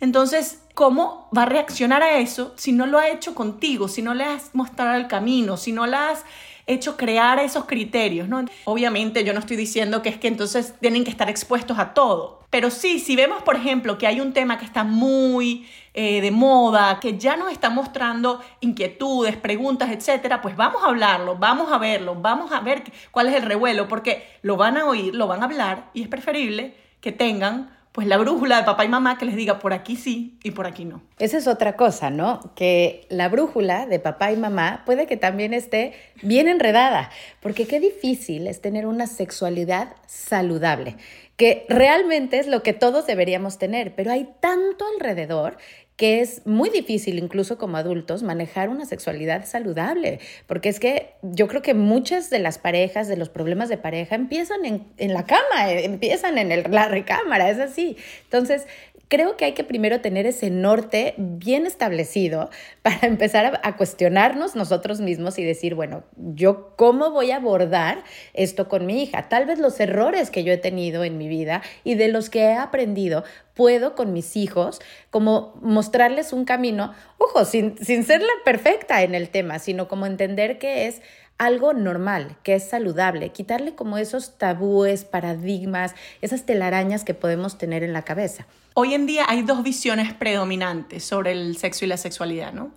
Entonces, 0.00 0.62
¿cómo 0.74 1.28
va 1.36 1.42
a 1.42 1.46
reaccionar 1.46 2.02
a 2.02 2.18
eso 2.18 2.54
si 2.56 2.72
no 2.72 2.86
lo 2.86 2.98
ha 2.98 3.08
hecho 3.08 3.34
contigo, 3.34 3.86
si 3.86 4.02
no 4.02 4.14
le 4.14 4.24
has 4.24 4.54
mostrado 4.54 4.96
el 4.96 5.08
camino, 5.08 5.56
si 5.56 5.72
no 5.72 5.86
la 5.86 6.10
has 6.10 6.24
hecho 6.72 6.96
crear 6.96 7.38
esos 7.38 7.64
criterios, 7.64 8.28
¿no? 8.28 8.44
Obviamente 8.64 9.24
yo 9.24 9.32
no 9.32 9.40
estoy 9.40 9.56
diciendo 9.56 10.02
que 10.02 10.08
es 10.08 10.18
que 10.18 10.28
entonces 10.28 10.74
tienen 10.80 11.04
que 11.04 11.10
estar 11.10 11.28
expuestos 11.28 11.78
a 11.78 11.94
todo, 11.94 12.40
pero 12.50 12.70
sí, 12.70 12.98
si 12.98 13.14
vemos, 13.14 13.42
por 13.42 13.54
ejemplo, 13.54 13.96
que 13.96 14.08
hay 14.08 14.20
un 14.20 14.32
tema 14.32 14.58
que 14.58 14.64
está 14.64 14.82
muy 14.82 15.68
eh, 15.94 16.20
de 16.20 16.30
moda, 16.32 16.98
que 16.98 17.16
ya 17.16 17.36
nos 17.36 17.52
está 17.52 17.70
mostrando 17.70 18.40
inquietudes, 18.60 19.36
preguntas, 19.36 19.90
etcétera, 19.90 20.42
pues 20.42 20.56
vamos 20.56 20.82
a 20.82 20.88
hablarlo, 20.88 21.36
vamos 21.36 21.70
a 21.72 21.78
verlo, 21.78 22.16
vamos 22.16 22.50
a 22.50 22.60
ver 22.60 22.82
cuál 23.12 23.28
es 23.28 23.34
el 23.34 23.42
revuelo, 23.42 23.86
porque 23.86 24.26
lo 24.42 24.56
van 24.56 24.76
a 24.76 24.86
oír, 24.86 25.14
lo 25.14 25.28
van 25.28 25.42
a 25.42 25.44
hablar 25.44 25.90
y 25.94 26.02
es 26.02 26.08
preferible 26.08 26.74
que 27.00 27.12
tengan 27.12 27.70
pues 27.92 28.06
la 28.06 28.18
brújula 28.18 28.58
de 28.58 28.64
papá 28.64 28.84
y 28.84 28.88
mamá 28.88 29.18
que 29.18 29.24
les 29.24 29.34
diga 29.34 29.58
por 29.58 29.72
aquí 29.72 29.96
sí 29.96 30.38
y 30.44 30.52
por 30.52 30.66
aquí 30.66 30.84
no. 30.84 31.02
Esa 31.18 31.38
es 31.38 31.46
otra 31.46 31.76
cosa, 31.76 32.10
¿no? 32.10 32.52
Que 32.54 33.06
la 33.08 33.28
brújula 33.28 33.86
de 33.86 33.98
papá 33.98 34.30
y 34.32 34.36
mamá 34.36 34.82
puede 34.86 35.06
que 35.06 35.16
también 35.16 35.52
esté 35.52 35.94
bien 36.22 36.46
enredada, 36.46 37.10
porque 37.40 37.66
qué 37.66 37.80
difícil 37.80 38.46
es 38.46 38.60
tener 38.60 38.86
una 38.86 39.06
sexualidad 39.06 39.96
saludable, 40.06 40.96
que 41.36 41.66
realmente 41.68 42.38
es 42.38 42.46
lo 42.46 42.62
que 42.62 42.74
todos 42.74 43.06
deberíamos 43.06 43.58
tener, 43.58 43.94
pero 43.94 44.12
hay 44.12 44.28
tanto 44.40 44.84
alrededor 44.94 45.56
que 46.00 46.22
es 46.22 46.46
muy 46.46 46.70
difícil 46.70 47.18
incluso 47.18 47.58
como 47.58 47.76
adultos 47.76 48.22
manejar 48.22 48.70
una 48.70 48.86
sexualidad 48.86 49.44
saludable, 49.44 50.18
porque 50.46 50.70
es 50.70 50.80
que 50.80 51.10
yo 51.20 51.46
creo 51.46 51.60
que 51.60 51.74
muchas 51.74 52.30
de 52.30 52.38
las 52.38 52.56
parejas, 52.56 53.06
de 53.06 53.18
los 53.18 53.28
problemas 53.28 53.68
de 53.68 53.76
pareja, 53.76 54.14
empiezan 54.14 54.64
en, 54.64 55.12
la 55.12 55.26
cama, 55.26 55.70
eh, 55.70 55.84
empiezan 55.84 56.38
en 56.38 56.72
la 56.72 56.88
recámara, 56.88 57.50
es 57.50 57.58
así. 57.58 57.98
Entonces, 58.24 58.66
creo 59.10 59.36
que 59.36 59.44
hay 59.44 59.52
que 59.54 59.64
primero 59.64 60.00
tener 60.00 60.24
ese 60.24 60.50
norte 60.50 61.14
bien 61.18 61.66
establecido 61.66 62.48
para 62.82 63.06
empezar 63.06 63.60
a, 63.62 63.76
cuestionarnos 63.76 64.54
nosotros 64.54 65.00
mismos 65.00 65.38
y 65.38 65.44
decir, 65.44 65.74
bueno, 65.74 66.04
yo 66.16 66.74
cómo 66.76 67.10
voy 67.10 67.32
a 67.32 67.36
abordar 67.36 68.04
esto 68.32 68.68
con 68.68 68.86
mi 68.86 69.02
hija. 69.02 69.28
Tal 69.28 69.46
vez 69.46 69.58
los 69.58 69.78
errores 69.80 70.30
que 70.30 70.44
yo 70.44 70.52
he 70.52 70.58
tenido 70.58 71.02
en 71.04 71.18
mi 71.18 71.28
vida 71.28 71.60
y 71.82 71.96
de 71.96 72.08
los 72.08 72.30
que 72.30 72.40
he 72.42 72.54
aprendido 72.54 73.24
puedo 73.54 73.94
con 73.94 74.12
mis 74.12 74.36
hijos 74.36 74.80
como 75.10 75.58
mostrarles 75.60 76.32
un 76.32 76.44
camino, 76.44 76.94
ojo, 77.18 77.44
sin, 77.44 77.76
sin 77.78 78.04
ser 78.04 78.20
la 78.22 78.32
perfecta 78.44 79.02
en 79.02 79.14
el 79.14 79.28
tema, 79.28 79.58
sino 79.58 79.88
como 79.88 80.06
entender 80.06 80.58
que 80.58 80.86
es 80.86 81.02
algo 81.40 81.72
normal, 81.72 82.36
que 82.42 82.54
es 82.54 82.68
saludable, 82.68 83.32
quitarle 83.32 83.74
como 83.74 83.96
esos 83.96 84.36
tabúes, 84.36 85.06
paradigmas, 85.06 85.94
esas 86.20 86.44
telarañas 86.44 87.02
que 87.02 87.14
podemos 87.14 87.56
tener 87.56 87.82
en 87.82 87.94
la 87.94 88.02
cabeza. 88.02 88.46
Hoy 88.74 88.92
en 88.92 89.06
día 89.06 89.24
hay 89.26 89.40
dos 89.40 89.62
visiones 89.62 90.12
predominantes 90.12 91.02
sobre 91.02 91.32
el 91.32 91.56
sexo 91.56 91.86
y 91.86 91.88
la 91.88 91.96
sexualidad, 91.96 92.52
¿no? 92.52 92.72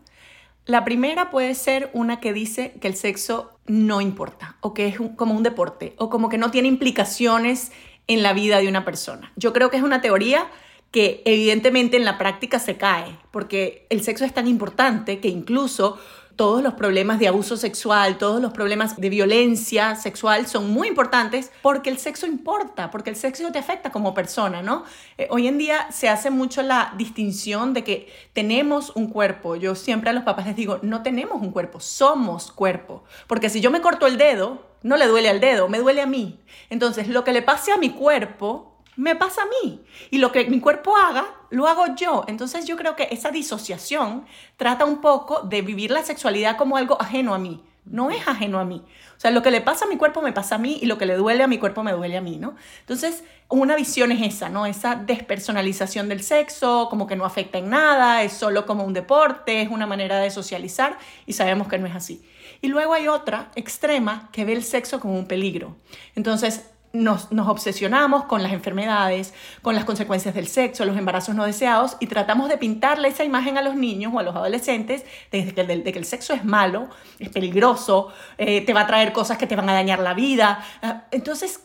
La 0.65 0.85
primera 0.85 1.29
puede 1.29 1.55
ser 1.55 1.89
una 1.91 2.21
que 2.21 2.31
dice 2.31 2.71
que 2.79 2.87
el 2.87 2.95
sexo 2.95 3.51
no 3.67 3.99
importa 3.99 4.55
o 4.61 4.73
que 4.73 4.87
es 4.87 4.97
como 5.17 5.35
un 5.35 5.43
deporte 5.43 5.93
o 5.97 6.09
como 6.09 6.29
que 6.29 6.37
no 6.37 6.49
tiene 6.49 6.69
implicaciones 6.69 7.73
en 8.07 8.23
la 8.23 8.31
vida 8.31 8.59
de 8.59 8.69
una 8.69 8.85
persona. 8.85 9.33
Yo 9.35 9.51
creo 9.51 9.69
que 9.71 9.77
es 9.77 9.83
una 9.83 9.99
teoría 9.99 10.47
que 10.93 11.21
evidentemente 11.25 11.97
en 11.97 12.05
la 12.05 12.17
práctica 12.17 12.59
se 12.59 12.77
cae, 12.77 13.17
porque 13.31 13.87
el 13.89 14.03
sexo 14.03 14.25
es 14.25 14.33
tan 14.33 14.47
importante 14.47 15.19
que 15.19 15.27
incluso 15.27 15.99
todos 16.35 16.63
los 16.63 16.73
problemas 16.73 17.19
de 17.19 17.27
abuso 17.27 17.57
sexual, 17.57 18.17
todos 18.17 18.41
los 18.41 18.53
problemas 18.53 18.97
de 18.97 19.09
violencia 19.09 19.95
sexual 19.95 20.47
son 20.47 20.71
muy 20.71 20.87
importantes 20.87 21.51
porque 21.61 21.89
el 21.89 21.97
sexo 21.97 22.25
importa, 22.25 22.91
porque 22.91 23.09
el 23.09 23.15
sexo 23.15 23.51
te 23.51 23.59
afecta 23.59 23.91
como 23.91 24.13
persona, 24.13 24.61
¿no? 24.61 24.83
Eh, 25.17 25.27
hoy 25.29 25.47
en 25.47 25.57
día 25.57 25.91
se 25.91 26.09
hace 26.09 26.29
mucho 26.29 26.61
la 26.61 26.93
distinción 26.97 27.73
de 27.73 27.83
que 27.83 28.11
tenemos 28.33 28.91
un 28.95 29.07
cuerpo. 29.07 29.55
Yo 29.55 29.75
siempre 29.75 30.09
a 30.09 30.13
los 30.13 30.23
papás 30.23 30.47
les 30.47 30.55
digo, 30.55 30.79
no 30.81 31.03
tenemos 31.03 31.41
un 31.41 31.51
cuerpo, 31.51 31.79
somos 31.79 32.51
cuerpo. 32.51 33.03
Porque 33.27 33.49
si 33.49 33.61
yo 33.61 33.71
me 33.71 33.81
corto 33.81 34.07
el 34.07 34.17
dedo, 34.17 34.65
no 34.81 34.97
le 34.97 35.07
duele 35.07 35.29
al 35.29 35.39
dedo, 35.39 35.69
me 35.69 35.79
duele 35.79 36.01
a 36.01 36.05
mí. 36.05 36.39
Entonces, 36.69 37.07
lo 37.07 37.23
que 37.23 37.31
le 37.31 37.41
pase 37.41 37.71
a 37.71 37.77
mi 37.77 37.91
cuerpo 37.91 38.72
me 38.95 39.15
pasa 39.15 39.43
a 39.43 39.45
mí. 39.45 39.83
Y 40.11 40.17
lo 40.17 40.31
que 40.31 40.45
mi 40.45 40.59
cuerpo 40.59 40.95
haga, 40.97 41.25
lo 41.49 41.67
hago 41.67 41.95
yo. 41.95 42.25
Entonces 42.27 42.65
yo 42.65 42.77
creo 42.77 42.95
que 42.95 43.07
esa 43.11 43.31
disociación 43.31 44.25
trata 44.57 44.85
un 44.85 45.01
poco 45.01 45.41
de 45.41 45.61
vivir 45.61 45.91
la 45.91 46.03
sexualidad 46.03 46.57
como 46.57 46.77
algo 46.77 47.01
ajeno 47.01 47.33
a 47.33 47.39
mí. 47.39 47.63
no 47.85 48.11
es 48.11 48.27
ajeno 48.27 48.59
a 48.59 48.65
mí. 48.65 48.81
O 49.17 49.19
sea, 49.19 49.31
lo 49.31 49.41
que 49.41 49.51
le 49.51 49.61
pasa 49.61 49.85
a 49.85 49.87
mi 49.87 49.97
cuerpo 49.97 50.21
me 50.21 50.31
pasa 50.31 50.55
a 50.55 50.57
mí 50.57 50.79
y 50.81 50.85
lo 50.85 50.97
que 50.97 51.05
le 51.05 51.15
duele 51.15 51.43
a 51.43 51.47
mi 51.47 51.57
cuerpo 51.57 51.83
me 51.83 51.91
duele 51.91 52.17
a 52.17 52.21
mí, 52.21 52.37
¿no? 52.37 52.55
Entonces, 52.79 53.23
una 53.49 53.75
visión 53.75 54.11
es 54.11 54.21
esa, 54.21 54.49
¿no? 54.49 54.65
Esa 54.65 54.95
despersonalización 54.95 56.09
del 56.09 56.23
sexo, 56.23 56.87
como 56.89 57.07
que 57.07 57.15
no 57.15 57.25
afecta 57.25 57.57
en 57.57 57.69
nada, 57.69 58.23
es 58.23 58.33
solo 58.33 58.65
como 58.65 58.83
un 58.83 58.93
deporte, 58.93 59.61
es 59.61 59.69
una 59.69 59.85
manera 59.85 60.19
de 60.19 60.31
socializar 60.31 60.97
y 61.25 61.33
sabemos 61.33 61.67
que 61.67 61.77
no 61.77 61.87
es 61.87 61.95
así. 61.95 62.23
Y 62.61 62.67
luego 62.67 62.93
hay 62.93 63.07
otra 63.09 63.51
extrema 63.55 64.29
que 64.31 64.45
ve 64.45 64.53
el 64.53 64.63
sexo 64.63 64.99
como 64.99 65.17
un 65.17 65.27
peligro. 65.27 65.75
Entonces, 66.15 66.69
nos, 66.93 67.29
obsesionamos 67.31 68.25
con 68.25 68.43
las 68.43 68.53
enfermedades, 68.53 69.33
con 69.63 69.73
las 69.73 69.83
consecuencias 69.83 70.35
del 70.35 70.47
sexo, 70.47 70.85
los 70.85 70.95
embarazos 70.95 71.33
no 71.33 71.43
deseados 71.43 71.97
y 71.99 72.05
tratamos 72.05 72.49
de 72.49 72.57
pintarle 72.57 73.07
esa 73.07 73.23
imagen 73.23 73.57
a 73.57 73.63
los 73.63 73.75
niños 73.75 74.13
o 74.13 74.19
a 74.19 74.23
los 74.23 74.35
adolescentes 74.35 75.03
de 75.31 75.51
que, 75.51 75.63
de, 75.63 75.83
que 75.83 75.99
el 75.99 76.05
sexo 76.05 76.33
es 76.33 76.45
malo, 76.45 76.89
es 77.17 77.29
peligroso, 77.29 78.13
eh, 78.37 78.61
te 78.61 78.73
va 78.73 78.81
a 78.81 78.87
traer 78.87 79.11
cosas 79.11 79.39
que 79.39 79.47
te 79.47 79.55
van 79.55 79.69
a 79.69 79.73
dañar 79.73 79.99
la 79.99 80.13
vida. 80.13 80.63
Ah, 80.83 81.05
entonces, 81.09 81.61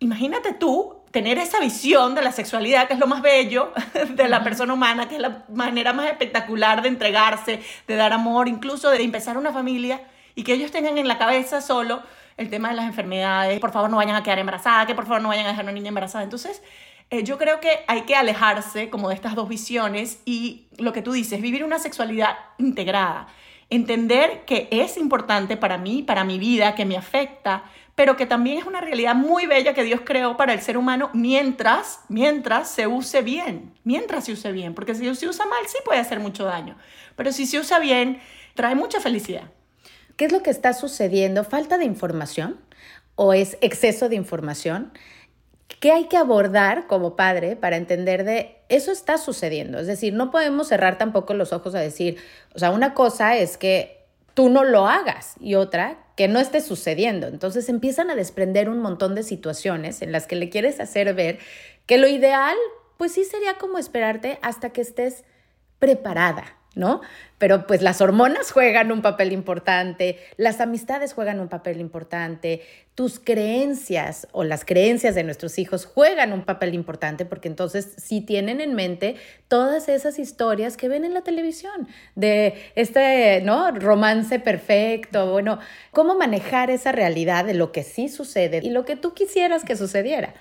imagínate 0.00 0.52
tú 0.52 1.04
tener 1.12 1.38
esa 1.38 1.60
visión 1.60 2.16
de 2.16 2.22
la 2.22 2.32
sexualidad, 2.32 2.88
que 2.88 2.94
es 2.94 2.98
lo 2.98 3.06
más 3.06 3.22
bello 3.22 3.72
de 4.16 4.28
la 4.28 4.42
persona 4.42 4.74
humana, 4.74 5.08
que 5.08 5.14
es 5.14 5.20
la 5.20 5.44
manera 5.48 5.92
más 5.92 6.06
espectacular 6.06 6.82
de 6.82 6.88
entregarse, 6.88 7.62
de 7.86 7.94
dar 7.94 8.12
amor, 8.12 8.48
incluso 8.48 8.90
de 8.90 9.00
empezar 9.00 9.38
una 9.38 9.52
familia 9.52 10.00
y 10.34 10.42
que 10.42 10.54
ellos 10.54 10.72
tengan 10.72 10.98
en 10.98 11.06
la 11.06 11.18
cabeza 11.18 11.60
solo 11.60 12.02
el 12.36 12.50
tema 12.50 12.70
de 12.70 12.74
las 12.74 12.86
enfermedades, 12.86 13.60
por 13.60 13.72
favor 13.72 13.90
no 13.90 13.96
vayan 13.96 14.16
a 14.16 14.22
quedar 14.22 14.38
embarazadas, 14.38 14.86
que 14.86 14.94
por 14.94 15.06
favor 15.06 15.22
no 15.22 15.28
vayan 15.28 15.46
a 15.46 15.50
dejar 15.50 15.64
una 15.64 15.72
niña 15.72 15.88
embarazada. 15.88 16.24
Entonces, 16.24 16.62
eh, 17.10 17.24
yo 17.24 17.36
creo 17.36 17.60
que 17.60 17.84
hay 17.88 18.02
que 18.02 18.16
alejarse 18.16 18.88
como 18.88 19.10
de 19.10 19.14
estas 19.14 19.34
dos 19.34 19.48
visiones 19.48 20.20
y 20.24 20.68
lo 20.78 20.92
que 20.92 21.02
tú 21.02 21.12
dices, 21.12 21.42
vivir 21.42 21.62
una 21.62 21.78
sexualidad 21.78 22.36
integrada, 22.58 23.28
entender 23.68 24.44
que 24.46 24.68
es 24.70 24.96
importante 24.96 25.56
para 25.56 25.76
mí, 25.76 26.02
para 26.02 26.24
mi 26.24 26.38
vida, 26.38 26.74
que 26.74 26.86
me 26.86 26.96
afecta, 26.96 27.64
pero 27.94 28.16
que 28.16 28.24
también 28.24 28.58
es 28.58 28.64
una 28.64 28.80
realidad 28.80 29.14
muy 29.14 29.46
bella 29.46 29.74
que 29.74 29.84
Dios 29.84 30.00
creó 30.04 30.36
para 30.36 30.54
el 30.54 30.60
ser 30.62 30.78
humano 30.78 31.10
mientras, 31.12 32.00
mientras 32.08 32.70
se 32.70 32.86
use 32.86 33.20
bien, 33.20 33.74
mientras 33.84 34.24
se 34.24 34.32
use 34.32 34.50
bien, 34.50 34.74
porque 34.74 34.94
si 34.94 35.14
se 35.14 35.28
usa 35.28 35.44
mal 35.46 35.66
sí 35.66 35.76
puede 35.84 36.00
hacer 36.00 36.18
mucho 36.18 36.44
daño, 36.44 36.76
pero 37.14 37.30
si 37.30 37.44
se 37.44 37.58
usa 37.58 37.78
bien, 37.78 38.22
trae 38.54 38.74
mucha 38.74 39.00
felicidad. 39.00 39.50
¿Qué 40.16 40.26
es 40.26 40.32
lo 40.32 40.42
que 40.42 40.50
está 40.50 40.72
sucediendo? 40.72 41.44
¿Falta 41.44 41.78
de 41.78 41.84
información 41.84 42.60
o 43.14 43.32
es 43.32 43.56
exceso 43.60 44.08
de 44.08 44.16
información? 44.16 44.92
¿Qué 45.80 45.90
hay 45.92 46.04
que 46.04 46.16
abordar 46.16 46.86
como 46.86 47.16
padre 47.16 47.56
para 47.56 47.76
entender 47.76 48.24
de 48.24 48.56
eso 48.68 48.92
está 48.92 49.18
sucediendo? 49.18 49.78
Es 49.78 49.86
decir, 49.86 50.12
no 50.12 50.30
podemos 50.30 50.68
cerrar 50.68 50.98
tampoco 50.98 51.34
los 51.34 51.52
ojos 51.52 51.74
a 51.74 51.80
decir, 51.80 52.18
o 52.54 52.58
sea, 52.58 52.70
una 52.70 52.94
cosa 52.94 53.36
es 53.36 53.56
que 53.56 54.06
tú 54.34 54.48
no 54.48 54.64
lo 54.64 54.86
hagas 54.86 55.34
y 55.40 55.54
otra 55.54 55.98
que 56.16 56.28
no 56.28 56.40
esté 56.40 56.60
sucediendo. 56.60 57.26
Entonces 57.26 57.68
empiezan 57.68 58.10
a 58.10 58.14
desprender 58.14 58.68
un 58.68 58.80
montón 58.80 59.14
de 59.14 59.22
situaciones 59.22 60.02
en 60.02 60.12
las 60.12 60.26
que 60.26 60.36
le 60.36 60.48
quieres 60.50 60.80
hacer 60.80 61.12
ver 61.14 61.38
que 61.86 61.98
lo 61.98 62.06
ideal, 62.06 62.56
pues 62.96 63.12
sí 63.12 63.24
sería 63.24 63.54
como 63.54 63.78
esperarte 63.78 64.38
hasta 64.42 64.70
que 64.70 64.82
estés 64.82 65.24
preparada, 65.78 66.56
¿no? 66.74 67.00
Pero 67.38 67.66
pues 67.66 67.82
las 67.82 68.00
hormonas 68.00 68.52
juegan 68.52 68.92
un 68.92 69.02
papel 69.02 69.32
importante, 69.32 70.18
las 70.36 70.60
amistades 70.60 71.12
juegan 71.12 71.40
un 71.40 71.48
papel 71.48 71.80
importante, 71.80 72.62
tus 72.94 73.18
creencias 73.18 74.28
o 74.32 74.44
las 74.44 74.64
creencias 74.64 75.14
de 75.14 75.24
nuestros 75.24 75.58
hijos 75.58 75.86
juegan 75.86 76.32
un 76.32 76.44
papel 76.44 76.74
importante 76.74 77.24
porque 77.24 77.48
entonces 77.48 77.94
sí 77.96 78.20
tienen 78.20 78.60
en 78.60 78.74
mente 78.74 79.16
todas 79.48 79.88
esas 79.88 80.18
historias 80.18 80.76
que 80.76 80.88
ven 80.88 81.04
en 81.04 81.14
la 81.14 81.22
televisión 81.22 81.88
de 82.14 82.54
este, 82.74 83.40
¿no? 83.42 83.70
Romance 83.72 84.38
perfecto, 84.38 85.32
bueno, 85.32 85.58
cómo 85.90 86.14
manejar 86.14 86.70
esa 86.70 86.92
realidad 86.92 87.44
de 87.44 87.54
lo 87.54 87.72
que 87.72 87.82
sí 87.82 88.08
sucede 88.08 88.60
y 88.62 88.70
lo 88.70 88.84
que 88.84 88.96
tú 88.96 89.14
quisieras 89.14 89.64
que 89.64 89.76
sucediera. 89.76 90.34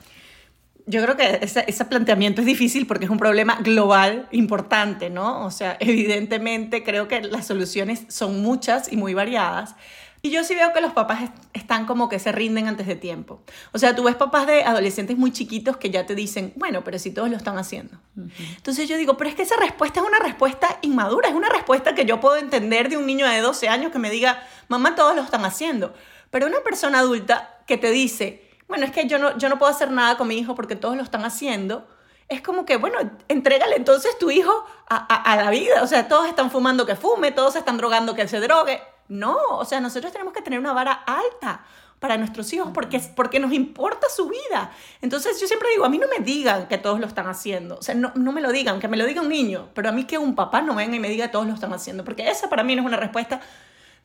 Yo 0.86 1.02
creo 1.04 1.16
que 1.16 1.40
ese, 1.42 1.64
ese, 1.68 1.86
planteamiento 1.86 2.42
es 2.42 2.48
difícil 2.48 2.88
porque 2.88 3.06
es 3.06 3.12
un 3.12 3.18
problema 3.18 3.58
global 3.62 4.28
importante, 4.32 5.10
¿no? 5.10 5.46
O 5.46 5.52
sea, 5.52 5.78
evidentemente 5.80 6.84
creo 6.84 7.08
que 7.08 7.22
las 7.22 7.48
soluciones 7.48 8.06
son 8.08 8.42
muchas 8.42 8.92
y 8.92 8.98
muy 8.98 9.14
variadas. 9.14 9.76
Y 10.24 10.30
yo 10.30 10.44
sí 10.44 10.54
veo 10.54 10.72
que 10.72 10.82
los 10.82 10.94
papás 10.94 11.32
están 11.54 11.88
como 11.88 12.08
que 12.08 12.20
se 12.20 12.32
rinden 12.32 12.68
antes 12.68 12.86
de 12.86 12.96
tiempo. 12.96 13.42
O 13.72 13.80
sea, 13.80 13.96
tú 13.96 14.04
ves 14.04 14.16
papás 14.16 14.46
de 14.46 14.64
adolescentes 14.64 15.18
muy 15.18 15.32
chiquitos 15.32 15.78
que 15.78 15.90
ya 15.90 16.06
te 16.06 16.14
dicen, 16.14 16.54
bueno, 16.56 16.84
pero 16.84 17.00
si 17.00 17.10
todos 17.10 17.28
lo 17.32 17.38
están 17.38 17.58
haciendo. 17.58 17.98
Entonces 18.56 18.88
yo 18.88 18.98
digo, 18.98 19.18
pero 19.18 19.32
es 19.32 19.36
que 19.36 19.42
esa 19.42 19.56
respuesta 19.58 20.00
es 20.00 20.06
una 20.06 20.20
respuesta 20.20 20.78
inmadura, 20.84 21.28
es 21.28 21.34
una 21.34 21.50
respuesta 21.50 21.96
que 21.96 22.06
yo 22.06 22.20
puedo 22.20 22.38
entender 22.38 22.90
de 22.90 22.98
un 22.98 23.08
niño 23.08 23.28
de 23.28 23.42
12 23.42 23.68
años 23.68 23.92
que 23.92 23.98
me 23.98 24.12
diga, 24.12 24.44
mamá, 24.68 24.96
todos 24.96 25.16
lo 25.16 25.24
están 25.24 25.44
haciendo. 25.44 25.96
Pero 26.30 26.46
una 26.46 26.60
persona 26.60 27.00
adulta 27.00 27.58
que 27.66 27.78
te 27.78 27.90
dice, 27.90 28.51
bueno, 28.72 28.86
es 28.86 28.92
que 28.94 29.06
yo 29.06 29.20
no, 29.20 29.38
yo 29.38 29.50
no 29.50 29.60
puedo 29.60 29.70
hacer 29.70 29.92
nada 29.92 30.16
con 30.16 30.30
mi 30.30 30.38
hijo 30.38 30.56
porque 30.56 30.78
todos 30.78 30.96
lo 30.96 31.04
están 31.04 31.26
haciendo, 31.26 31.86
es 32.30 32.42
como 32.42 32.64
que, 32.64 32.78
bueno, 32.78 32.98
entrégale 33.28 33.76
entonces 33.76 34.18
tu 34.18 34.32
hijo 34.32 34.66
a, 34.90 34.96
a, 34.96 35.36
la 35.36 35.50
vida. 35.50 35.84
O 35.84 35.88
sea, 35.88 36.08
todos 36.08 36.26
están 36.30 36.50
fumando 36.50 36.86
que 36.86 36.96
fume, 36.96 37.34
todos 37.34 37.58
están 37.58 37.76
drogando 37.76 38.16
que 38.16 38.30
se 38.30 38.40
drogue. 38.40 38.82
No, 39.10 39.38
o 39.50 39.66
sea, 39.66 39.82
nosotros 39.82 40.14
tenemos 40.14 40.34
que 40.34 40.42
tener 40.42 40.58
una 40.58 40.72
vara 40.72 40.94
alta 40.94 41.66
para 42.00 42.16
nuestros 42.16 42.54
hijos 42.54 42.70
porque, 42.74 43.02
porque 43.14 43.42
nos 43.42 43.52
importa 43.52 44.08
su 44.08 44.30
vida. 44.30 44.72
Entonces 45.02 45.42
yo 45.42 45.48
siempre 45.48 45.68
digo, 45.72 45.84
a 45.84 45.90
mí 45.90 45.98
no 45.98 46.08
me 46.08 46.24
digan 46.24 46.70
que 46.70 46.78
todos 46.78 47.02
lo 47.02 47.08
están 47.08 47.28
haciendo, 47.28 47.76
o 47.76 47.82
sea, 47.82 47.94
no, 47.94 48.14
no 48.16 48.32
me 48.32 48.40
lo 48.40 48.54
digan, 48.54 48.80
que 48.80 48.88
me 48.88 48.96
lo 48.96 49.06
diga 49.06 49.20
un 49.20 49.28
niño, 49.28 49.68
pero 49.74 49.90
a 49.90 49.92
mí 49.92 50.06
que 50.06 50.18
un 50.18 50.34
papá 50.34 50.62
no 50.62 50.74
venga 50.74 50.96
y 50.96 51.00
me 51.00 51.10
diga 51.10 51.26
que 51.26 51.34
todos 51.34 51.46
lo 51.46 51.54
están 51.54 51.74
haciendo, 51.74 52.06
porque 52.06 52.30
esa 52.30 52.50
para 52.50 52.64
mí 52.64 52.74
no 52.74 52.84
es 52.84 52.88
una 52.88 52.96
respuesta 52.96 53.42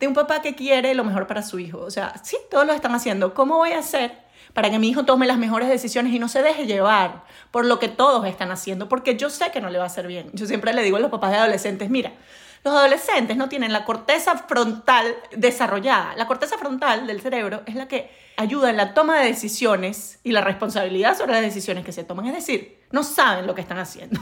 de 0.00 0.08
un 0.08 0.14
papá 0.14 0.42
que 0.42 0.54
quiere 0.54 0.94
lo 0.94 1.04
mejor 1.04 1.26
para 1.26 1.42
su 1.42 1.58
hijo. 1.58 1.78
O 1.78 1.90
sea, 1.90 2.14
sí, 2.22 2.36
todos 2.50 2.66
lo 2.66 2.72
están 2.72 2.94
haciendo. 2.94 3.34
¿Cómo 3.34 3.56
voy 3.56 3.72
a 3.72 3.78
hacer 3.78 4.25
para 4.56 4.70
que 4.70 4.78
mi 4.78 4.88
hijo 4.88 5.04
tome 5.04 5.26
las 5.26 5.36
mejores 5.36 5.68
decisiones 5.68 6.14
y 6.14 6.18
no 6.18 6.28
se 6.28 6.40
deje 6.40 6.64
llevar 6.64 7.24
por 7.50 7.66
lo 7.66 7.78
que 7.78 7.88
todos 7.88 8.24
están 8.24 8.50
haciendo? 8.50 8.88
Porque 8.88 9.14
yo 9.14 9.28
sé 9.28 9.50
que 9.50 9.60
no 9.60 9.68
le 9.68 9.76
va 9.76 9.84
a 9.84 9.88
hacer 9.88 10.06
bien. 10.06 10.30
Yo 10.32 10.46
siempre 10.46 10.72
le 10.72 10.82
digo 10.82 10.96
a 10.96 11.00
los 11.00 11.10
papás 11.10 11.32
de 11.32 11.36
adolescentes, 11.36 11.90
mira, 11.90 12.14
los 12.64 12.74
adolescentes 12.74 13.36
no 13.36 13.50
tienen 13.50 13.74
la 13.74 13.84
corteza 13.84 14.34
frontal 14.48 15.14
desarrollada. 15.36 16.16
La 16.16 16.26
corteza 16.26 16.56
frontal 16.56 17.06
del 17.06 17.20
cerebro 17.20 17.64
es 17.66 17.74
la 17.74 17.86
que 17.86 18.10
ayuda 18.38 18.70
en 18.70 18.78
la 18.78 18.94
toma 18.94 19.20
de 19.20 19.26
decisiones 19.26 20.20
y 20.24 20.32
la 20.32 20.40
responsabilidad 20.40 21.18
sobre 21.18 21.32
las 21.32 21.42
decisiones 21.42 21.84
que 21.84 21.92
se 21.92 22.04
toman. 22.04 22.24
Es 22.24 22.34
decir, 22.34 22.82
no 22.92 23.04
saben 23.04 23.46
lo 23.46 23.54
que 23.54 23.60
están 23.60 23.78
haciendo. 23.78 24.18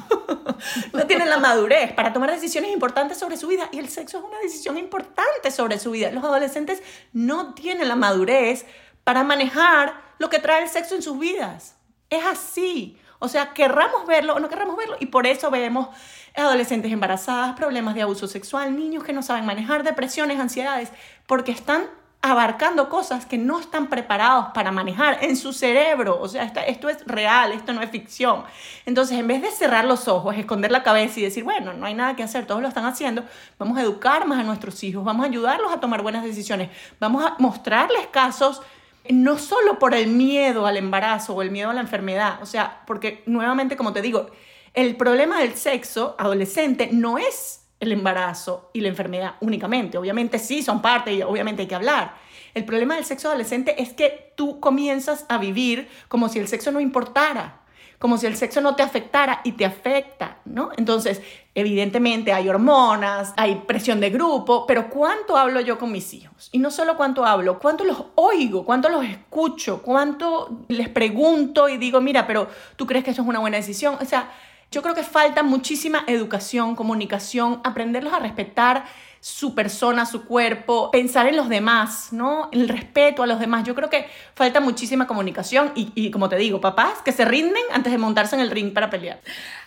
no 0.93 1.07
tienen 1.07 1.31
la 1.31 1.39
madurez 1.39 1.93
para 1.93 2.13
tomar 2.13 2.33
decisiones 2.33 2.73
importantes 2.73 3.19
sobre 3.19 3.37
su 3.37 3.47
vida. 3.47 3.69
Y 3.71 3.79
el 3.79 3.89
sexo 3.89 4.19
es 4.19 4.25
una 4.25 4.41
decisión 4.41 4.79
importante 4.79 5.53
sobre 5.53 5.79
su 5.79 5.93
vida. 5.93 6.11
Los 6.11 6.25
adolescentes 6.25 6.83
no 7.13 7.55
tienen 7.55 7.87
la 7.87 7.95
madurez 7.95 8.67
para 9.05 9.23
manejar 9.23 10.04
lo 10.19 10.31
que 10.31 10.39
trae 10.39 10.63
el 10.63 10.69
sexo 10.69 10.95
en 10.95 11.03
sus 11.03 11.19
vidas. 11.19 11.77
Es 12.11 12.25
así. 12.25 12.99
O 13.19 13.29
sea, 13.29 13.55
querramos 13.55 14.07
verlo 14.07 14.35
o 14.35 14.41
no 14.41 14.49
querramos 14.49 14.77
verlo. 14.77 14.97
Y 15.01 15.07
por 15.07 15.27
eso 15.27 15.51
vemos 15.51 15.89
adolescentes 16.37 16.93
embarazadas, 16.93 17.55
problemas 17.57 17.95
de 17.95 18.03
abuso 18.03 18.27
sexual, 18.27 18.77
niños 18.77 19.05
que 19.05 19.13
no 19.13 19.23
saben 19.23 19.47
manejar 19.47 19.83
depresiones, 19.83 20.39
ansiedades, 20.41 20.91
porque 21.27 21.53
están 21.53 21.87
abarcando 22.21 22.89
cosas 22.89 23.27
que 23.27 23.37
no 23.37 23.61
están 23.61 23.89
preparados 23.89 24.47
para 24.55 24.73
manejar 24.73 25.19
en 25.23 25.37
su 25.37 25.53
cerebro. 25.53 26.19
O 26.19 26.27
sea, 26.27 26.45
esto 26.45 26.89
es 26.89 27.07
real, 27.07 27.53
esto 27.53 27.75
no 27.75 27.83
es 27.83 27.91
ficción. 27.91 28.45
Entonces, 28.87 29.19
en 29.19 29.27
vez 29.27 29.43
de 29.43 29.51
cerrar 29.51 29.85
los 29.85 30.09
ojos, 30.09 30.35
esconder 30.35 30.71
la 30.71 30.83
cabeza 30.83 31.21
y 31.21 31.25
decir, 31.25 31.45
bueno, 31.45 31.75
no 31.75 31.85
hay 31.85 31.93
nada 31.93 32.17
que 32.17 32.23
hacer, 32.23 32.47
todos 32.47 32.63
lo 32.63 32.69
están 32.69 32.87
haciendo, 32.87 33.25
vamos 33.59 33.77
a 33.77 33.83
educar 33.83 34.27
más 34.27 34.39
a 34.39 34.43
nuestros 34.43 34.83
hijos, 34.85 35.05
vamos 35.05 35.27
a 35.27 35.29
ayudarlos 35.29 35.71
a 35.71 35.81
tomar 35.81 36.01
buenas 36.01 36.25
decisiones, 36.25 36.71
vamos 36.99 37.23
a 37.27 37.37
mostrarles 37.39 38.07
casos 38.07 38.63
no 39.11 39.39
solo 39.39 39.79
por 39.79 39.95
el 39.95 40.09
miedo 40.09 40.67
al 40.67 40.77
embarazo 40.77 41.35
o 41.35 41.43
el 41.43 41.51
miedo 41.51 41.71
a 41.71 41.75
la 41.75 41.81
enfermedad, 41.81 42.39
o 42.43 42.47
sea, 42.47 42.83
porque 42.87 43.23
nuevamente, 43.27 43.77
como 43.77 43.93
te 43.93 44.03
digo, 44.03 44.31
el 44.73 44.97
problema 44.97 45.41
del 45.41 45.55
sexo 45.55 46.17
adolescente 46.19 46.89
no 46.93 47.19
es 47.19 47.67
el 47.81 47.93
embarazo 47.93 48.71
y 48.73 48.81
la 48.81 48.89
enfermedad 48.89 49.35
únicamente. 49.41 49.99
Obviamente 49.99 50.39
sí 50.39 50.63
son 50.63 50.83
parte 50.83 51.13
y 51.13 51.23
obviamente 51.23 51.63
hay 51.63 51.69
que 51.69 51.75
hablar. 51.75 52.15
El 52.55 52.65
problema 52.65 52.95
del 52.95 53.05
sexo 53.05 53.29
adolescente 53.29 53.83
es 53.83 53.93
que 53.93 54.33
tú 54.37 54.61
comienzas 54.61 55.27
a 55.29 55.39
vivir 55.39 55.89
como 56.09 56.29
si 56.29 56.39
el 56.39 56.49
sexo 56.49 56.73
no 56.73 56.81
importara, 56.81 57.64
como 57.99 58.19
si 58.19 58.27
el 58.27 58.37
sexo 58.37 58.61
no 58.61 58.77
te 58.77 58.83
afectara 58.83 59.41
y 59.45 59.53
te 59.53 59.65
afecta, 59.65 60.39
¿no? 60.45 60.71
Entonces, 60.77 61.23
evidentemente 61.55 62.33
hay 62.33 62.49
hormonas, 62.49 63.33
hay 63.37 63.63
presión 63.67 64.01
de 64.01 64.11
grupo, 64.11 64.67
pero 64.67 64.91
¿cuánto 64.91 65.37
hablo 65.37 65.61
yo 65.61 65.79
con 65.79 65.93
mis 65.93 66.13
hijos? 66.15 66.49
Y 66.53 66.59
no 66.59 66.71
solo 66.71 66.97
cuánto 66.97 67.25
hablo, 67.25 67.59
cuánto 67.59 67.85
los 67.85 68.05
oigo, 68.17 68.65
cuánto 68.65 68.89
los 68.89 69.05
escucho, 69.05 69.83
cuánto 69.83 70.65
les 70.69 70.89
pregunto 70.89 71.69
y 71.69 71.77
digo, 71.77 72.01
mira, 72.01 72.27
pero 72.27 72.49
¿tú 72.77 72.87
crees 72.87 73.05
que 73.05 73.11
eso 73.11 73.23
es 73.23 73.29
una 73.29 73.39
buena 73.39 73.57
decisión? 73.57 73.97
O 74.01 74.05
sea, 74.05 74.31
yo 74.71 74.83
creo 74.83 74.95
que 74.95 75.03
falta 75.03 75.43
muchísima 75.43 76.05
educación, 76.07 76.75
comunicación, 76.77 77.61
aprenderlos 77.65 78.13
a 78.13 78.19
respetar 78.19 78.85
su 79.21 79.55
persona, 79.55 80.05
su 80.05 80.27
cuerpo, 80.27 80.91
pensar 80.91 81.27
en 81.27 81.37
los 81.37 81.49
demás, 81.49 82.13
¿no? 82.13 82.51
El 82.53 82.69
respeto 82.69 83.23
a 83.23 83.27
los 83.27 83.41
demás. 83.41 83.65
Yo 83.65 83.75
creo 83.75 83.89
que 83.89 84.07
falta 84.35 84.61
muchísima 84.61 85.07
comunicación 85.07 85.73
y, 85.75 85.93
y 85.95 86.11
como 86.11 86.29
te 86.29 86.37
digo, 86.37 86.61
papás 86.61 87.01
que 87.03 87.13
se 87.13 87.25
rinden 87.25 87.63
antes 87.73 87.91
de 87.91 87.99
montarse 87.99 88.37
en 88.37 88.43
el 88.43 88.51
ring 88.51 88.75
para 88.75 88.91
pelear. 88.91 89.21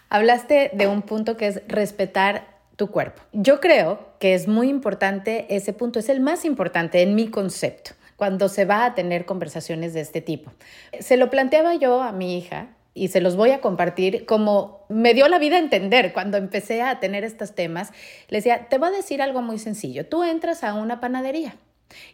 Hablaste 0.10 0.72
de 0.74 0.88
un 0.88 1.01
punto 1.01 1.38
que 1.38 1.48
es 1.48 1.62
respetar 1.68 2.58
tu 2.75 2.92
cuerpo. 2.92 3.24
Yo 3.34 3.60
creo 3.60 4.13
que 4.20 4.36
es 4.36 4.48
muy 4.48 4.70
importante 4.70 5.48
ese 5.50 5.74
punto, 5.74 5.98
es 6.00 6.10
el 6.10 6.20
más 6.22 6.46
importante 6.46 7.01
en 7.01 7.16
mi 7.16 7.30
concepto 7.30 7.92
cuando 8.16 8.50
se 8.50 8.66
va 8.66 8.86
a 8.86 8.96
tener 8.96 9.25
conversaciones 9.25 9.94
de 9.94 10.01
este 10.01 10.22
tipo. 10.22 10.51
Se 11.00 11.18
lo 11.18 11.30
planteaba 11.30 11.75
yo 11.75 12.01
a 12.01 12.12
mi 12.12 12.38
hija 12.38 12.70
y 12.98 13.10
se 13.10 13.22
los 13.22 13.36
voy 13.36 13.51
a 13.51 13.62
compartir 13.62 14.25
como 14.25 14.86
me 14.89 15.13
dio 15.13 15.27
la 15.27 15.38
vida 15.38 15.58
a 15.58 15.60
entender 15.60 16.13
cuando 16.13 16.38
empecé 16.38 16.82
a 16.82 17.00
tener 17.00 17.24
estos 17.24 17.54
temas. 17.54 17.92
Le 18.27 18.39
decía, 18.39 18.68
te 18.70 18.77
voy 18.77 18.89
a 18.89 18.92
decir 18.92 19.22
algo 19.22 19.42
muy 19.42 19.60
sencillo. 19.60 20.08
Tú 20.08 20.24
entras 20.24 20.63
a 20.63 20.74
una 20.74 21.00
panadería 21.00 21.56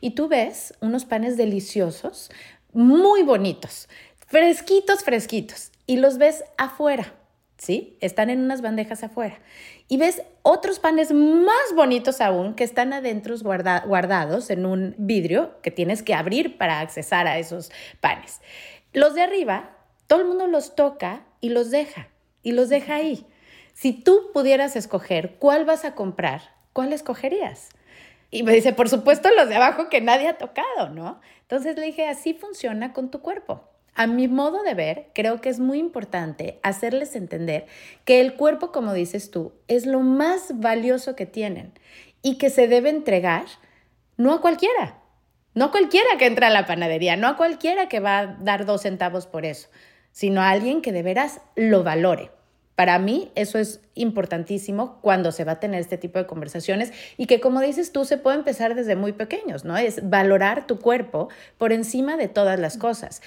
y 0.01 0.11
tú 0.11 0.27
ves 0.27 0.73
unos 0.81 1.05
panes 1.05 1.37
deliciosos, 1.37 2.29
muy 2.73 3.23
bonitos, 3.23 3.87
fresquitos, 4.27 5.03
fresquitos, 5.03 5.71
y 5.85 5.97
los 5.97 6.17
ves 6.17 6.43
afuera. 6.57 7.13
¿Sí? 7.57 7.97
Están 8.01 8.29
en 8.29 8.41
unas 8.41 8.61
bandejas 8.61 9.03
afuera. 9.03 9.39
Y 9.87 9.95
ves 9.95 10.21
otros 10.41 10.79
panes 10.79 11.13
más 11.13 11.73
bonitos 11.75 12.19
aún 12.19 12.55
que 12.55 12.65
están 12.65 12.91
adentro 12.91 13.35
guardados 13.39 14.49
en 14.49 14.65
un 14.65 14.95
vidrio 14.97 15.61
que 15.61 15.71
tienes 15.71 16.03
que 16.03 16.13
abrir 16.13 16.57
para 16.57 16.81
accesar 16.81 17.25
a 17.25 17.37
esos 17.37 17.71
panes. 18.01 18.41
Los 18.91 19.15
de 19.15 19.21
arriba 19.21 19.77
todo 20.07 20.21
el 20.21 20.27
mundo 20.27 20.47
los 20.47 20.75
toca 20.75 21.25
y 21.41 21.49
los 21.49 21.71
deja, 21.71 22.09
y 22.41 22.51
los 22.51 22.69
deja 22.69 22.95
ahí. 22.95 23.25
Si 23.73 23.93
tú 23.93 24.31
pudieras 24.33 24.75
escoger 24.75 25.35
cuál 25.39 25.65
vas 25.65 25.85
a 25.85 25.95
comprar, 25.95 26.41
¿cuál 26.73 26.93
escogerías? 26.93 27.69
Y 28.29 28.43
me 28.43 28.53
dice, 28.53 28.73
por 28.73 28.89
supuesto, 28.89 29.29
los 29.35 29.49
de 29.49 29.55
abajo 29.55 29.89
que 29.89 30.01
nadie 30.01 30.27
ha 30.27 30.37
tocado, 30.37 30.89
¿no? 30.89 31.21
Entonces 31.41 31.77
le 31.77 31.85
dije, 31.85 32.07
así 32.07 32.33
funciona 32.33 32.93
con 32.93 33.11
tu 33.11 33.21
cuerpo. 33.21 33.69
A 33.95 34.07
mi 34.07 34.27
modo 34.27 34.63
de 34.63 34.73
ver, 34.73 35.11
creo 35.13 35.39
que 35.39 35.49
es 35.49 35.59
muy 35.59 35.77
importante 35.77 36.59
hacerles 36.63 37.15
entender 37.15 37.67
que 38.05 38.21
el 38.21 38.33
cuerpo, 38.35 38.71
como 38.71 38.93
dices 38.93 39.29
tú, 39.29 39.53
es 39.67 39.85
lo 39.85 39.99
más 39.99 40.59
valioso 40.59 41.15
que 41.15 41.27
tienen 41.27 41.73
y 42.23 42.39
que 42.39 42.49
se 42.49 42.67
debe 42.67 42.89
entregar 42.89 43.45
no 44.17 44.33
a 44.33 44.41
cualquiera, 44.41 44.99
no 45.53 45.65
a 45.65 45.71
cualquiera 45.71 46.17
que 46.17 46.25
entra 46.25 46.47
a 46.47 46.51
la 46.51 46.65
panadería, 46.65 47.15
no 47.17 47.27
a 47.27 47.37
cualquiera 47.37 47.87
que 47.87 47.99
va 47.99 48.19
a 48.19 48.27
dar 48.39 48.65
dos 48.65 48.81
centavos 48.81 49.27
por 49.27 49.45
eso, 49.45 49.69
sino 50.13 50.41
a 50.41 50.51
alguien 50.51 50.81
que 50.81 50.93
de 50.93 51.03
veras 51.03 51.41
lo 51.57 51.83
valore. 51.83 52.31
Para 52.75 52.97
mí 52.97 53.31
eso 53.35 53.59
es 53.59 53.81
importantísimo 53.93 54.97
cuando 55.01 55.31
se 55.31 55.43
va 55.43 55.53
a 55.53 55.59
tener 55.59 55.79
este 55.79 55.97
tipo 55.97 56.17
de 56.17 56.25
conversaciones 56.25 56.91
y 57.17 57.27
que 57.27 57.39
como 57.39 57.61
dices 57.61 57.91
tú 57.91 58.05
se 58.05 58.17
puede 58.17 58.37
empezar 58.37 58.73
desde 58.73 58.95
muy 58.95 59.11
pequeños, 59.11 59.63
¿no? 59.63 59.77
Es 59.77 60.09
valorar 60.09 60.65
tu 60.65 60.79
cuerpo 60.79 61.29
por 61.57 61.71
encima 61.71 62.17
de 62.17 62.29
todas 62.29 62.59
las 62.59 62.77
cosas. 62.77 63.21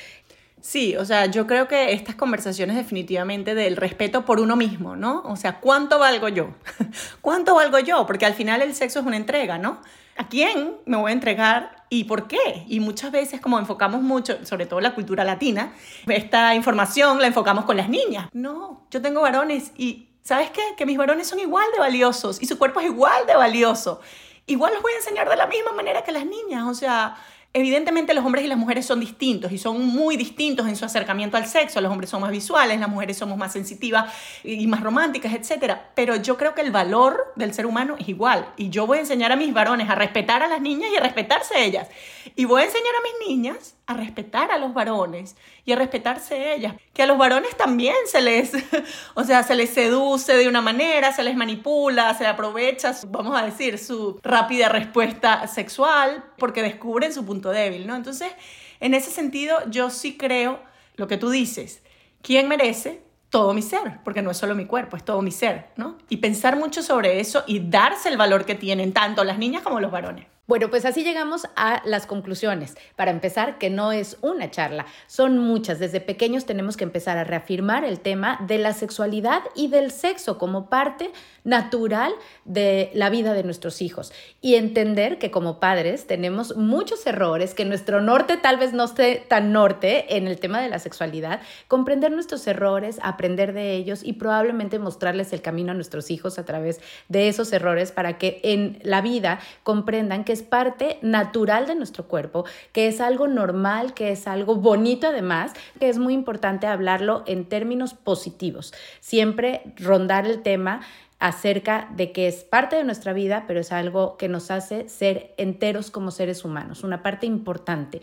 Sí, 0.60 0.96
o 0.96 1.04
sea, 1.04 1.26
yo 1.26 1.46
creo 1.46 1.68
que 1.68 1.92
estas 1.92 2.16
conversaciones 2.16 2.74
definitivamente 2.74 3.54
del 3.54 3.76
respeto 3.76 4.24
por 4.24 4.40
uno 4.40 4.56
mismo, 4.56 4.96
¿no? 4.96 5.22
O 5.26 5.36
sea, 5.36 5.60
¿cuánto 5.60 6.00
valgo 6.00 6.28
yo? 6.28 6.56
¿Cuánto 7.20 7.54
valgo 7.54 7.78
yo? 7.78 8.04
Porque 8.06 8.26
al 8.26 8.34
final 8.34 8.62
el 8.62 8.74
sexo 8.74 9.00
es 9.00 9.06
una 9.06 9.16
entrega, 9.16 9.58
¿no? 9.58 9.80
¿A 10.18 10.28
quién 10.28 10.76
me 10.86 10.96
voy 10.96 11.10
a 11.10 11.14
entregar 11.14 11.84
y 11.90 12.04
por 12.04 12.26
qué? 12.26 12.64
Y 12.66 12.80
muchas 12.80 13.12
veces 13.12 13.40
como 13.40 13.58
enfocamos 13.58 14.00
mucho, 14.00 14.44
sobre 14.44 14.66
todo 14.66 14.80
la 14.80 14.94
cultura 14.94 15.24
latina, 15.24 15.72
esta 16.06 16.54
información 16.54 17.20
la 17.20 17.26
enfocamos 17.26 17.64
con 17.64 17.76
las 17.76 17.88
niñas. 17.88 18.28
No, 18.32 18.86
yo 18.90 19.02
tengo 19.02 19.20
varones 19.20 19.72
y 19.76 20.08
¿sabes 20.22 20.50
qué? 20.50 20.62
Que 20.76 20.86
mis 20.86 20.96
varones 20.96 21.28
son 21.28 21.38
igual 21.38 21.66
de 21.72 21.80
valiosos 21.80 22.42
y 22.42 22.46
su 22.46 22.58
cuerpo 22.58 22.80
es 22.80 22.86
igual 22.86 23.26
de 23.26 23.36
valioso. 23.36 24.00
Igual 24.46 24.74
los 24.74 24.82
voy 24.82 24.92
a 24.92 24.96
enseñar 24.96 25.28
de 25.28 25.36
la 25.36 25.46
misma 25.46 25.72
manera 25.72 26.02
que 26.02 26.12
las 26.12 26.24
niñas, 26.24 26.64
o 26.66 26.74
sea, 26.74 27.16
Evidentemente 27.52 28.12
los 28.12 28.24
hombres 28.24 28.44
y 28.44 28.48
las 28.48 28.58
mujeres 28.58 28.84
son 28.84 29.00
distintos 29.00 29.50
y 29.50 29.58
son 29.58 29.82
muy 29.86 30.16
distintos 30.16 30.66
en 30.68 30.76
su 30.76 30.84
acercamiento 30.84 31.36
al 31.36 31.46
sexo. 31.46 31.80
Los 31.80 31.90
hombres 31.90 32.10
son 32.10 32.20
más 32.20 32.30
visuales, 32.30 32.78
las 32.78 32.88
mujeres 32.88 33.16
somos 33.16 33.38
más 33.38 33.52
sensitivas 33.52 34.12
y 34.44 34.66
más 34.66 34.82
románticas, 34.82 35.32
etc. 35.32 35.76
Pero 35.94 36.16
yo 36.16 36.36
creo 36.36 36.54
que 36.54 36.60
el 36.60 36.70
valor 36.70 37.32
del 37.36 37.54
ser 37.54 37.66
humano 37.66 37.96
es 37.98 38.08
igual. 38.08 38.46
Y 38.56 38.68
yo 38.68 38.86
voy 38.86 38.98
a 38.98 39.00
enseñar 39.00 39.32
a 39.32 39.36
mis 39.36 39.54
varones 39.54 39.88
a 39.88 39.94
respetar 39.94 40.42
a 40.42 40.48
las 40.48 40.60
niñas 40.60 40.90
y 40.92 40.96
a 40.96 41.00
respetarse 41.00 41.64
ellas. 41.64 41.88
Y 42.34 42.44
voy 42.44 42.62
a 42.62 42.64
enseñar 42.66 42.92
a 42.94 43.02
mis 43.02 43.28
niñas 43.28 43.75
a 43.86 43.94
respetar 43.94 44.50
a 44.50 44.58
los 44.58 44.74
varones 44.74 45.36
y 45.64 45.72
a 45.72 45.76
respetarse 45.76 46.54
ellas. 46.54 46.74
Que 46.92 47.04
a 47.04 47.06
los 47.06 47.18
varones 47.18 47.56
también 47.56 47.94
se 48.06 48.20
les, 48.20 48.52
o 49.14 49.24
sea, 49.24 49.42
se 49.42 49.54
les 49.54 49.70
seduce 49.70 50.36
de 50.36 50.48
una 50.48 50.60
manera, 50.60 51.12
se 51.12 51.22
les 51.22 51.36
manipula, 51.36 52.12
se 52.14 52.26
aprovecha, 52.26 52.92
vamos 53.08 53.38
a 53.40 53.44
decir, 53.44 53.78
su 53.78 54.18
rápida 54.22 54.68
respuesta 54.68 55.46
sexual 55.46 56.24
porque 56.36 56.62
descubren 56.62 57.12
su 57.12 57.24
punto 57.24 57.50
débil, 57.50 57.86
¿no? 57.86 57.94
Entonces, 57.94 58.32
en 58.80 58.94
ese 58.94 59.10
sentido, 59.10 59.58
yo 59.70 59.90
sí 59.90 60.16
creo 60.16 60.60
lo 60.96 61.06
que 61.06 61.16
tú 61.16 61.30
dices. 61.30 61.82
¿Quién 62.22 62.48
merece? 62.48 63.02
Todo 63.30 63.54
mi 63.54 63.62
ser, 63.62 64.00
porque 64.04 64.22
no 64.22 64.30
es 64.30 64.36
solo 64.36 64.54
mi 64.54 64.66
cuerpo, 64.66 64.96
es 64.96 65.04
todo 65.04 65.22
mi 65.22 65.30
ser, 65.30 65.68
¿no? 65.76 65.98
Y 66.08 66.18
pensar 66.18 66.56
mucho 66.56 66.82
sobre 66.82 67.20
eso 67.20 67.44
y 67.46 67.60
darse 67.60 68.08
el 68.08 68.16
valor 68.16 68.44
que 68.44 68.54
tienen 68.54 68.92
tanto 68.92 69.24
las 69.24 69.38
niñas 69.38 69.62
como 69.62 69.80
los 69.80 69.90
varones. 69.90 70.26
Bueno, 70.48 70.70
pues 70.70 70.84
así 70.84 71.02
llegamos 71.02 71.48
a 71.56 71.82
las 71.84 72.06
conclusiones. 72.06 72.76
Para 72.94 73.10
empezar, 73.10 73.58
que 73.58 73.68
no 73.68 73.90
es 73.90 74.16
una 74.20 74.48
charla, 74.48 74.86
son 75.08 75.38
muchas. 75.38 75.80
Desde 75.80 76.00
pequeños 76.00 76.46
tenemos 76.46 76.76
que 76.76 76.84
empezar 76.84 77.18
a 77.18 77.24
reafirmar 77.24 77.84
el 77.84 77.98
tema 77.98 78.38
de 78.46 78.58
la 78.58 78.72
sexualidad 78.72 79.42
y 79.56 79.66
del 79.66 79.90
sexo 79.90 80.38
como 80.38 80.70
parte 80.70 81.10
natural 81.42 82.12
de 82.44 82.92
la 82.94 83.10
vida 83.10 83.34
de 83.34 83.42
nuestros 83.42 83.82
hijos 83.82 84.12
y 84.40 84.54
entender 84.54 85.18
que 85.18 85.32
como 85.32 85.58
padres 85.58 86.06
tenemos 86.06 86.56
muchos 86.56 87.04
errores, 87.08 87.52
que 87.52 87.64
nuestro 87.64 88.00
norte 88.00 88.36
tal 88.36 88.56
vez 88.56 88.72
no 88.72 88.84
esté 88.84 89.24
tan 89.28 89.52
norte 89.52 90.16
en 90.16 90.28
el 90.28 90.38
tema 90.38 90.60
de 90.60 90.68
la 90.68 90.78
sexualidad, 90.78 91.40
comprender 91.66 92.12
nuestros 92.12 92.46
errores, 92.46 93.00
aprender 93.02 93.52
de 93.52 93.74
ellos 93.74 94.04
y 94.04 94.12
probablemente 94.12 94.78
mostrarles 94.78 95.32
el 95.32 95.42
camino 95.42 95.72
a 95.72 95.74
nuestros 95.74 96.08
hijos 96.12 96.38
a 96.38 96.44
través 96.44 96.80
de 97.08 97.26
esos 97.26 97.52
errores 97.52 97.90
para 97.90 98.16
que 98.16 98.40
en 98.44 98.78
la 98.84 99.00
vida 99.00 99.40
comprendan 99.64 100.22
que 100.22 100.35
es 100.36 100.42
parte 100.42 100.98
natural 101.00 101.66
de 101.66 101.74
nuestro 101.74 102.06
cuerpo, 102.06 102.44
que 102.72 102.88
es 102.88 103.00
algo 103.00 103.26
normal, 103.26 103.94
que 103.94 104.12
es 104.12 104.26
algo 104.26 104.56
bonito 104.56 105.06
además, 105.06 105.54
que 105.80 105.88
es 105.88 105.98
muy 105.98 106.12
importante 106.12 106.66
hablarlo 106.66 107.24
en 107.26 107.46
términos 107.46 107.94
positivos. 107.94 108.74
Siempre 109.00 109.62
rondar 109.76 110.26
el 110.26 110.42
tema 110.42 110.82
acerca 111.18 111.88
de 111.96 112.12
que 112.12 112.28
es 112.28 112.44
parte 112.44 112.76
de 112.76 112.84
nuestra 112.84 113.14
vida, 113.14 113.44
pero 113.46 113.60
es 113.60 113.72
algo 113.72 114.18
que 114.18 114.28
nos 114.28 114.50
hace 114.50 114.90
ser 114.90 115.32
enteros 115.38 115.90
como 115.90 116.10
seres 116.10 116.44
humanos, 116.44 116.84
una 116.84 117.02
parte 117.02 117.24
importante. 117.24 118.02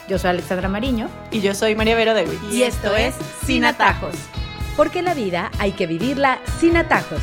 Yo 0.10 0.18
soy 0.18 0.30
Alexandra 0.30 0.68
Mariño. 0.68 1.08
Y 1.32 1.40
yo 1.40 1.54
soy 1.54 1.74
María 1.76 1.96
Vero 1.96 2.14
Dewitt. 2.14 2.40
Y, 2.52 2.64
esto 2.64 2.94
es 2.96 3.16
Sin 3.46 3.64
Atajos. 3.64 4.16
Porque 4.76 5.02
la 5.02 5.14
vida 5.14 5.52
hay 5.58 5.72
que 5.72 5.88
vivirla 5.88 6.40
sin 6.60 6.76
atajos. 6.78 7.22